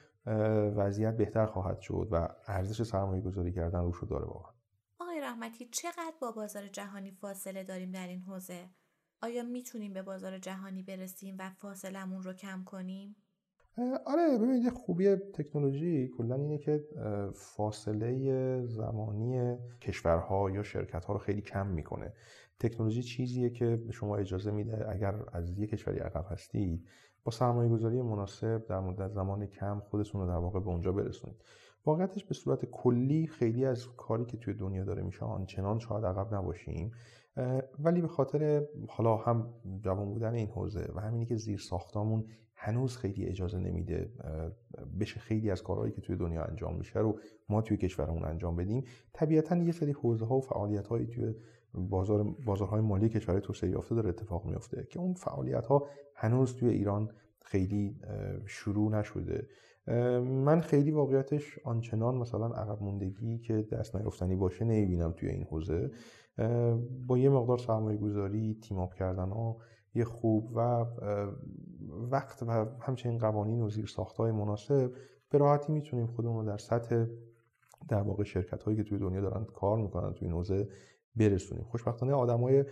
وضعیت 0.77 1.17
بهتر 1.17 1.47
خواهد 1.47 1.81
شد 1.81 2.09
و 2.11 2.29
ارزش 2.47 2.83
سرمایه 2.83 3.23
گذاری 3.23 3.53
کردن 3.53 3.81
روش 3.81 3.97
رو 3.97 4.09
داره 4.09 4.25
واقعا. 4.25 4.56
رحمتی 5.27 5.69
چقدر 5.71 6.15
با 6.21 6.33
بازار 6.33 6.69
جهانی 6.69 7.11
فاصله 7.11 7.65
داریم 7.65 7.91
در 7.91 8.09
این 8.09 8.21
حوزه؟ 8.21 8.69
آیا 9.23 9.43
می‌تونیم 9.43 9.93
به 9.93 10.03
بازار 10.03 10.39
جهانی 10.39 10.83
برسیم 10.83 11.37
و 11.39 11.51
فاصلمون 11.51 12.23
رو 12.23 12.33
کم 12.33 12.65
کنیم؟ 12.65 13.17
آره 14.07 14.39
ببینید 14.39 14.69
خوبی 14.69 15.17
تکنولوژی 15.17 16.09
کلا 16.17 16.35
اینه 16.35 16.59
که 16.59 16.85
فاصله 17.35 18.67
زمانی 18.67 19.57
کشورها 19.81 20.51
یا 20.51 20.63
شرکتها 20.63 21.13
رو 21.13 21.19
خیلی 21.19 21.41
کم 21.41 21.67
می‌کنه. 21.67 22.13
تکنولوژی 22.61 23.03
چیزیه 23.03 23.51
که 23.51 23.77
به 23.77 23.93
شما 23.93 24.17
اجازه 24.17 24.51
میده 24.51 24.91
اگر 24.91 25.15
از 25.33 25.59
یک 25.59 25.71
کشوری 25.71 25.99
عقب 25.99 26.27
هستید 26.31 26.89
با 27.25 27.33
سرمایه 27.33 27.71
گذاری 27.71 28.03
مناسب 28.03 28.67
در 28.69 28.81
مدت 28.81 29.09
زمان 29.09 29.47
کم 29.47 29.81
خودتون 29.81 30.21
رو 30.21 30.27
در 30.27 30.37
واقع 30.37 30.61
به 30.61 30.69
اونجا 30.69 30.93
برسونید. 30.93 31.37
واقعیتش 31.87 32.25
به 32.25 32.35
صورت 32.35 32.65
کلی 32.65 33.27
خیلی 33.27 33.65
از 33.65 33.87
کاری 33.97 34.25
که 34.25 34.37
توی 34.37 34.55
دنیا 34.55 34.85
داره 34.85 35.03
میشه 35.03 35.25
آنچنان 35.25 35.79
شاید 35.79 36.05
عقب 36.05 36.35
نباشیم 36.35 36.91
ولی 37.79 38.01
به 38.01 38.09
خاطر 38.09 38.67
حالا 38.89 39.17
هم 39.17 39.55
جوان 39.85 40.13
بودن 40.13 40.35
این 40.35 40.49
حوزه 40.49 40.93
و 40.95 41.01
همینی 41.01 41.27
که 41.27 41.37
زیر 41.37 41.59
ساختامون 41.59 42.25
هنوز 42.55 42.97
خیلی 42.97 43.25
اجازه 43.25 43.59
نمیده 43.59 44.11
بشه 45.01 45.21
خیلی 45.21 45.51
از 45.51 45.63
کارهایی 45.63 45.93
که 45.93 46.01
توی 46.01 46.17
دنیا 46.17 46.45
انجام 46.45 46.77
میشه 46.77 46.99
رو 46.99 47.21
ما 47.49 47.63
توی 47.63 47.77
کشورمون 47.77 48.25
انجام 48.25 48.57
بدیم 48.57 48.85
طبیعتا 49.13 49.57
یه 49.57 49.73
سری 49.73 49.93
حوزه 49.93 50.27
ها 50.27 50.37
و 50.37 50.41
فعالیت 50.41 50.87
هایی 50.87 51.07
توی 51.07 51.35
بازار 51.75 52.23
بازارهای 52.23 52.81
مالی 52.81 53.09
کشورهای 53.09 53.43
توسعه 53.43 53.71
یافته 53.71 53.95
داره 53.95 54.09
اتفاق 54.09 54.45
میفته 54.45 54.87
که 54.91 54.99
اون 54.99 55.15
فعالیت 55.15 55.67
ها 55.67 55.87
هنوز 56.15 56.57
توی 56.57 56.69
ایران 56.69 57.11
خیلی 57.43 57.97
شروع 58.47 58.91
نشده. 58.91 59.47
من 60.23 60.61
خیلی 60.61 60.91
واقعیتش 60.91 61.59
آنچنان 61.65 62.15
مثلا 62.15 62.47
عقب 62.47 62.83
موندگی 62.83 63.39
که 63.39 63.63
دست 63.63 63.97
نیافتنی 63.97 64.37
باشه 64.37 64.65
نمی‌بینم 64.65 65.13
توی 65.13 65.29
این 65.29 65.43
حوزه. 65.43 65.91
با 67.07 67.19
یه 67.19 67.29
مقدار 67.29 67.59
سرمایه 67.59 67.99
گذاری 67.99 68.59
تیم 68.63 68.87
کردن 68.87 69.29
ها 69.29 69.57
خوب 70.05 70.51
و 70.55 70.87
وقت 72.11 72.43
و 72.43 72.67
همچنین 72.81 73.19
قوانین 73.19 73.63
و 73.63 73.69
زیرساختهای 73.69 74.33
مناسب 74.33 74.93
به 75.31 75.39
راحتی 75.39 75.73
می‌تونیم 75.73 76.07
خودمون 76.07 76.45
در 76.45 76.57
سطح 76.57 77.07
در 77.89 78.03
واقع 78.03 78.25
شرکت 78.25 78.63
هایی 78.63 78.77
که 78.77 78.83
توی 78.85 78.99
دنیا 78.99 79.21
دارن 79.21 79.45
کار 79.45 79.79
می‌کنن 79.79 80.13
توی 80.13 80.29
این 80.29 80.67
برسونیم. 81.17 81.65
خوشبختانه 81.65 82.13
آدمای 82.13 82.65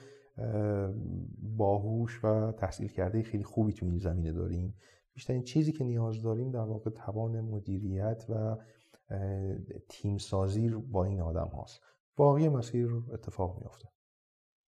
باهوش 1.57 2.25
و 2.25 2.53
تحصیل 2.53 2.89
کرده 2.89 3.23
خیلی 3.23 3.45
خوبی 3.45 3.73
تو 3.73 3.87
این 3.87 3.99
زمینه 3.99 4.33
داریم. 4.33 4.75
بیشترین 5.15 5.43
چیزی 5.43 5.73
که 5.73 5.85
نیاز 5.85 6.23
داریم 6.23 6.51
در 6.51 6.61
واقع 6.61 6.91
توان 6.91 7.41
مدیریت 7.41 8.25
و 8.29 8.57
تیم 9.89 10.19
سازی 10.19 10.69
با 10.69 11.05
این 11.05 11.21
آدم 11.21 11.49
هاست 11.49 11.81
باقی 12.17 12.49
مسیر 12.49 13.03
اتفاق 13.13 13.59
میافته 13.59 13.89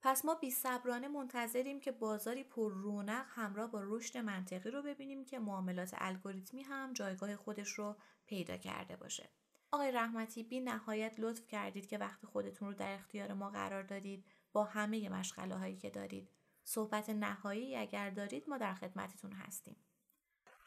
پس 0.08 0.26
ما 0.26 0.36
بی 0.36 0.52
صبرانه 0.52 1.08
منتظریم 1.08 1.80
که 1.80 1.92
بازاری 1.92 2.44
پر 2.44 2.74
رونق 2.74 3.26
همراه 3.30 3.72
با 3.72 3.82
رشد 3.84 4.18
منطقی 4.18 4.72
رو 4.72 4.82
ببینیم 4.82 5.26
که 5.26 5.40
معاملات 5.40 5.96
الگوریتمی 5.98 6.62
هم 6.62 6.94
جایگاه 6.94 7.36
خودش 7.36 7.70
رو 7.70 7.96
پیدا 8.26 8.58
کرده 8.58 8.96
باشه. 8.96 9.30
آقای 9.72 9.92
رحمتی 9.92 10.44
بی 10.44 10.60
نهایت 10.60 11.16
لطف 11.20 11.48
کردید 11.48 11.88
که 11.88 11.98
وقت 11.98 12.26
خودتون 12.26 12.68
رو 12.68 12.74
در 12.74 12.94
اختیار 12.94 13.34
ما 13.34 13.50
قرار 13.50 13.84
دادید 13.84 14.26
با 14.54 14.64
همه 14.64 15.10
مشغله 15.10 15.56
هایی 15.56 15.78
که 15.78 15.90
دارید. 15.90 16.30
صحبت 16.64 17.10
نهایی 17.10 17.76
اگر 17.76 18.10
دارید 18.10 18.50
ما 18.50 18.58
در 18.58 18.74
خدمتتون 18.74 19.32
هستیم. 19.32 19.76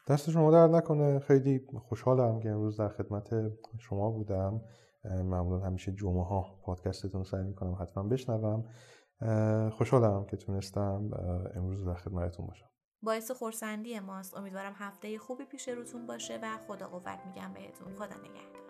دست 0.07 0.29
شما 0.29 0.51
درد 0.51 0.75
نکنه. 0.75 1.19
خیلی 1.19 1.67
خوشحالم 1.89 2.39
که 2.39 2.49
امروز 2.49 2.77
در 2.77 2.89
خدمت 2.89 3.29
شما 3.79 4.11
بودم. 4.11 4.61
معمولا 5.05 5.65
همیشه 5.65 5.91
جمعه 5.91 6.23
ها 6.23 6.59
پادکستتون 6.63 7.23
سعی 7.23 7.43
می‌کنم 7.43 7.77
حتما 7.81 8.03
بشنوم. 8.03 8.63
خوشحالم 9.71 10.25
که 10.25 10.37
تونستم 10.37 11.11
امروز 11.55 11.85
در 11.85 11.95
خدمتتون 11.95 12.47
باشم. 12.47 12.69
باعث 13.01 13.31
خورسندی 13.31 13.99
ماست. 13.99 14.37
امیدوارم 14.37 14.73
هفته 14.75 15.17
خوبی 15.17 15.45
پیش 15.45 15.69
روتون 15.69 16.07
باشه 16.07 16.39
و 16.43 16.47
خدا 16.67 16.87
قوت 16.87 17.19
میگم 17.25 17.53
بهتون. 17.53 17.95
خدا 17.95 18.05
نگهدار. 18.05 18.68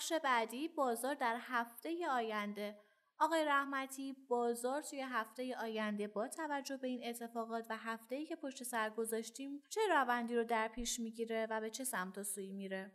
بخش 0.00 0.12
بعدی 0.12 0.68
بازار 0.68 1.14
در 1.14 1.36
هفته 1.40 2.08
آینده. 2.10 2.78
آقای 3.18 3.44
رحمتی 3.44 4.16
بازار 4.28 4.82
توی 4.82 5.00
هفته 5.00 5.56
آینده 5.56 6.08
با 6.08 6.28
توجه 6.28 6.76
به 6.76 6.88
این 6.88 7.00
اتفاقات 7.04 7.66
و 7.70 7.76
هفته 7.76 8.16
ای 8.16 8.26
که 8.26 8.36
پشت 8.36 8.62
سر 8.62 8.90
گذاشتیم 8.90 9.62
چه 9.68 9.80
روندی 9.90 10.36
رو 10.36 10.44
در 10.44 10.68
پیش 10.68 11.00
می‌گیره 11.00 11.46
و 11.50 11.60
به 11.60 11.70
چه 11.70 11.84
سمت 11.84 12.18
و 12.18 12.22
سوی 12.22 12.52
میره؟ 12.52 12.92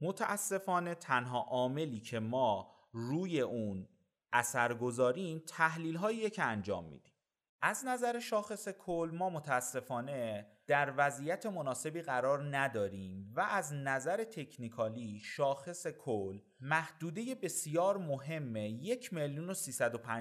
متاسفانه 0.00 0.94
تنها 0.94 1.40
عاملی 1.40 2.00
که 2.00 2.20
ما 2.20 2.74
روی 2.92 3.40
اون 3.40 3.88
اثر 4.32 4.74
گذاریم 4.74 5.38
تحلیل 5.38 5.96
هایی 5.96 6.30
که 6.30 6.42
انجام 6.42 6.84
میدیم. 6.84 7.14
از 7.62 7.84
نظر 7.86 8.18
شاخص 8.18 8.68
کل 8.68 9.10
ما 9.12 9.30
متاسفانه 9.30 10.46
در 10.66 10.94
وضعیت 10.96 11.46
مناسبی 11.46 12.02
قرار 12.02 12.56
نداریم 12.56 13.32
و 13.36 13.40
از 13.40 13.72
نظر 13.72 14.24
تکنیکالی 14.24 15.20
شاخص 15.20 15.86
کل 15.86 16.38
محدوده 16.60 17.34
بسیار 17.34 17.96
مهم 17.96 18.56
یک 18.56 19.12
میلیون 19.12 19.50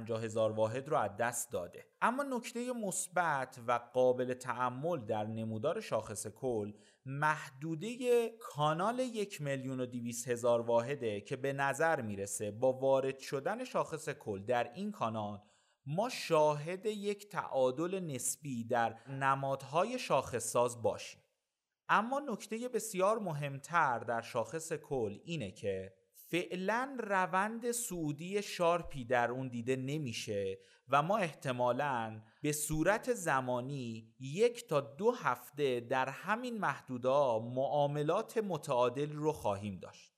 و 0.10 0.18
هزار 0.18 0.52
واحد 0.52 0.90
رو 0.90 0.98
از 0.98 1.18
دست 1.18 1.52
داده. 1.52 1.86
اما 2.02 2.24
نکته 2.24 2.74
مثبت 2.74 3.60
و 3.68 3.80
قابل 3.94 4.34
تعمل 4.34 5.06
در 5.06 5.24
نمودار 5.24 5.82
شاخص 5.82 6.28
کل 6.28 6.74
محدوده 7.06 8.30
کانال 8.30 9.00
یک 9.00 9.42
میلیون 9.42 9.80
و 9.80 9.86
هزار 10.28 10.62
واحده 10.62 11.22
که 11.22 11.36
به 11.36 11.54
نظر 11.54 12.02
می‌رسه 12.02 12.52
با 12.52 12.74
وارد 12.74 13.20
شدن 13.20 13.64
شاخص 13.64 14.10
کل 14.10 14.46
در 14.46 14.72
این 14.74 14.92
کانال 14.92 15.40
ما 15.92 16.10
شاهد 16.10 16.86
یک 16.86 17.30
تعادل 17.30 18.00
نسبی 18.00 18.64
در 18.64 18.96
نمادهای 19.08 19.98
ساز 20.40 20.82
باشیم. 20.82 21.22
اما 21.90 22.20
نکته 22.20 22.70
بسیار 22.70 23.20
مهمتر 23.20 24.00
در 24.00 24.22
شاخص 24.22 24.74
کل 24.74 25.20
اینه 25.24 25.52
که 25.52 25.94
فعلا 26.14 26.98
روند 27.00 27.72
سعودی 27.72 28.42
شارپی 28.42 29.06
در 29.06 29.32
اون 29.32 29.48
دیده 29.48 29.76
نمیشه 29.76 30.60
و 30.90 31.02
ما 31.02 31.18
احتمالا 31.18 32.22
به 32.42 32.52
صورت 32.52 33.14
زمانی 33.14 34.14
یک 34.20 34.68
تا 34.68 34.82
دو 34.82 35.12
هفته 35.12 35.80
در 35.80 36.10
همین 36.10 36.58
محدودا 36.58 37.40
معاملات 37.40 38.38
متعادل 38.38 39.12
رو 39.12 39.32
خواهیم 39.32 39.80
داشت. 39.80 40.14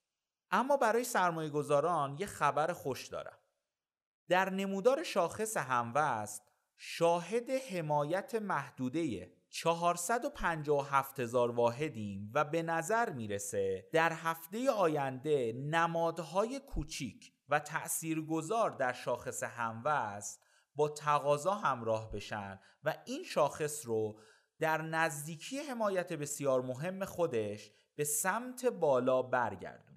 اما 0.52 0.78
برای 0.78 1.04
سرمایه 1.04 1.50
گذاران 1.50 2.18
یه 2.20 2.26
خبر 2.26 2.74
خوش 2.74 3.08
دارم. 3.08 3.41
در 4.32 4.50
نمودار 4.50 5.04
شاخص 5.04 5.58
هموست 5.58 6.44
شاهد 6.78 7.50
حمایت 7.50 8.36
محدوده 8.36 9.32
457 9.50 11.20
هزار 11.20 11.52
واحدیم 11.52 12.32
و 12.34 12.44
به 12.44 12.64
نظر 12.64 13.10
می‌رسه 13.10 13.90
در 13.94 14.14
هفته 14.14 14.72
آینده 14.72 15.54
نمادهای 15.54 16.60
کوچیک 16.60 17.34
و 17.50 17.60
تأثیرگذار 17.60 18.70
در 18.70 18.94
شاخص 18.94 19.44
هموست 19.44 20.44
با 20.76 20.90
تقاضا 20.90 21.54
همراه 21.54 22.12
بشن 22.12 22.60
و 22.84 22.96
این 23.06 23.24
شاخص 23.24 23.86
رو 23.86 24.20
در 24.60 24.82
نزدیکی 24.82 25.60
حمایت 25.60 26.14
بسیار 26.14 26.62
مهم 26.62 27.06
خودش 27.06 27.72
به 27.96 28.04
سمت 28.04 28.66
بالا 28.66 29.22
برگردون 29.22 29.91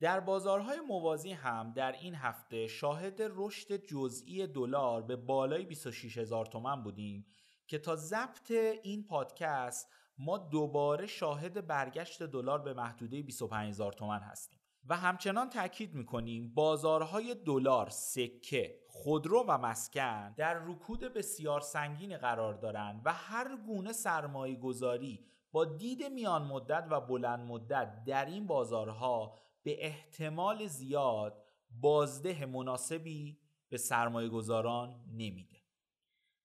در 0.00 0.20
بازارهای 0.20 0.80
موازی 0.80 1.32
هم 1.32 1.72
در 1.72 1.92
این 1.92 2.14
هفته 2.14 2.66
شاهد 2.66 3.16
رشد 3.20 3.76
جزئی 3.76 4.46
دلار 4.46 5.02
به 5.02 5.16
بالای 5.16 5.64
26 5.64 6.18
هزار 6.18 6.46
تومن 6.46 6.82
بودیم 6.82 7.26
که 7.66 7.78
تا 7.78 7.96
ضبط 7.96 8.50
این 8.82 9.06
پادکست 9.06 9.92
ما 10.18 10.38
دوباره 10.38 11.06
شاهد 11.06 11.66
برگشت 11.66 12.22
دلار 12.22 12.62
به 12.62 12.74
محدوده 12.74 13.22
25 13.22 13.68
هزار 13.68 13.92
تومن 13.92 14.20
هستیم. 14.20 14.60
و 14.88 14.96
همچنان 14.96 15.50
تاکید 15.50 15.94
می‌کنیم 15.94 16.54
بازارهای 16.54 17.34
دلار، 17.34 17.88
سکه، 17.90 18.80
خودرو 18.88 19.44
و 19.48 19.58
مسکن 19.58 20.34
در 20.36 20.54
رکود 20.54 21.00
بسیار 21.00 21.60
سنگین 21.60 22.16
قرار 22.16 22.54
دارند 22.54 23.02
و 23.04 23.12
هر 23.12 23.56
گونه 23.56 23.92
سرمایه 23.92 24.56
گذاری 24.56 25.26
با 25.52 25.64
دید 25.64 26.04
میان 26.04 26.42
مدت 26.42 26.86
و 26.90 27.00
بلند 27.00 27.48
مدت 27.48 28.04
در 28.04 28.24
این 28.24 28.46
بازارها 28.46 29.38
به 29.66 29.86
احتمال 29.86 30.66
زیاد 30.66 31.44
بازده 31.70 32.46
مناسبی 32.46 33.38
به 33.68 33.76
سرمایه 33.76 34.28
گذاران 34.28 35.04
نمیده. 35.12 35.56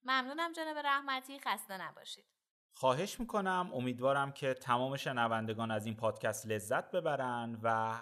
ممنونم 0.03 0.51
جناب 0.53 0.77
رحمتی 0.77 1.39
خسته 1.39 1.81
نباشید. 1.81 2.25
خواهش 2.73 3.19
می‌کنم 3.19 3.69
امیدوارم 3.73 4.31
که 4.31 4.53
تمام 4.53 4.97
شنوندگان 4.97 5.71
از 5.71 5.85
این 5.85 5.95
پادکست 5.95 6.47
لذت 6.47 6.91
ببرن 6.91 7.59
و 7.63 7.99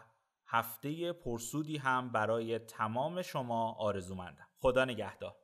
هفته 0.47 1.13
پرسودی 1.13 1.77
هم 1.77 2.11
برای 2.11 2.59
تمام 2.59 3.21
شما 3.21 3.73
آرزومندم. 3.73 4.47
خدا 4.59 4.85
نگهدار. 4.85 5.35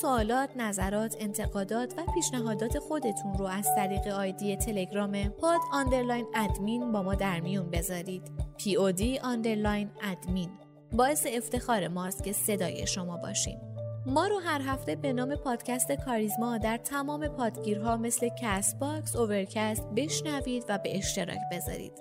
سوالات، 0.00 0.50
نظرات، 0.56 1.16
انتقادات 1.20 1.94
و 1.98 2.12
پیشنهادات 2.14 2.78
خودتون 2.78 3.34
رو 3.38 3.44
از 3.44 3.68
طریق 3.76 4.06
ID 4.06 4.56
تلگرام 4.56 5.28
pod 5.28 5.60
underline 5.72 6.26
admin 6.34 6.92
با 6.92 7.02
ما 7.02 7.14
در 7.14 7.40
میون 7.40 7.70
بذارید. 7.70 8.22
P 8.58 8.76
underline 9.22 9.90
admin 10.02 10.50
باعث 10.92 11.26
افتخار 11.26 11.88
ماست 11.88 12.24
که 12.24 12.32
صدای 12.32 12.86
شما 12.86 13.16
باشیم. 13.16 13.60
ما 14.06 14.26
رو 14.26 14.38
هر 14.38 14.60
هفته 14.60 14.96
به 14.96 15.12
نام 15.12 15.34
پادکست 15.34 15.92
کاریزما 15.92 16.58
در 16.58 16.76
تمام 16.76 17.28
پادگیرها 17.28 17.96
مثل 17.96 18.28
CastBox، 18.42 19.16
Overcast 19.16 19.82
بشنوید 19.96 20.64
و 20.68 20.78
به 20.78 20.96
اشتراک 20.98 21.40
بذارید. 21.52 21.92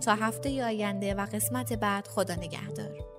تا 0.00 0.14
هفته 0.14 0.64
آینده 0.64 1.14
و 1.14 1.26
قسمت 1.26 1.72
بعد 1.72 2.08
خدا 2.08 2.34
نگهدار. 2.34 3.15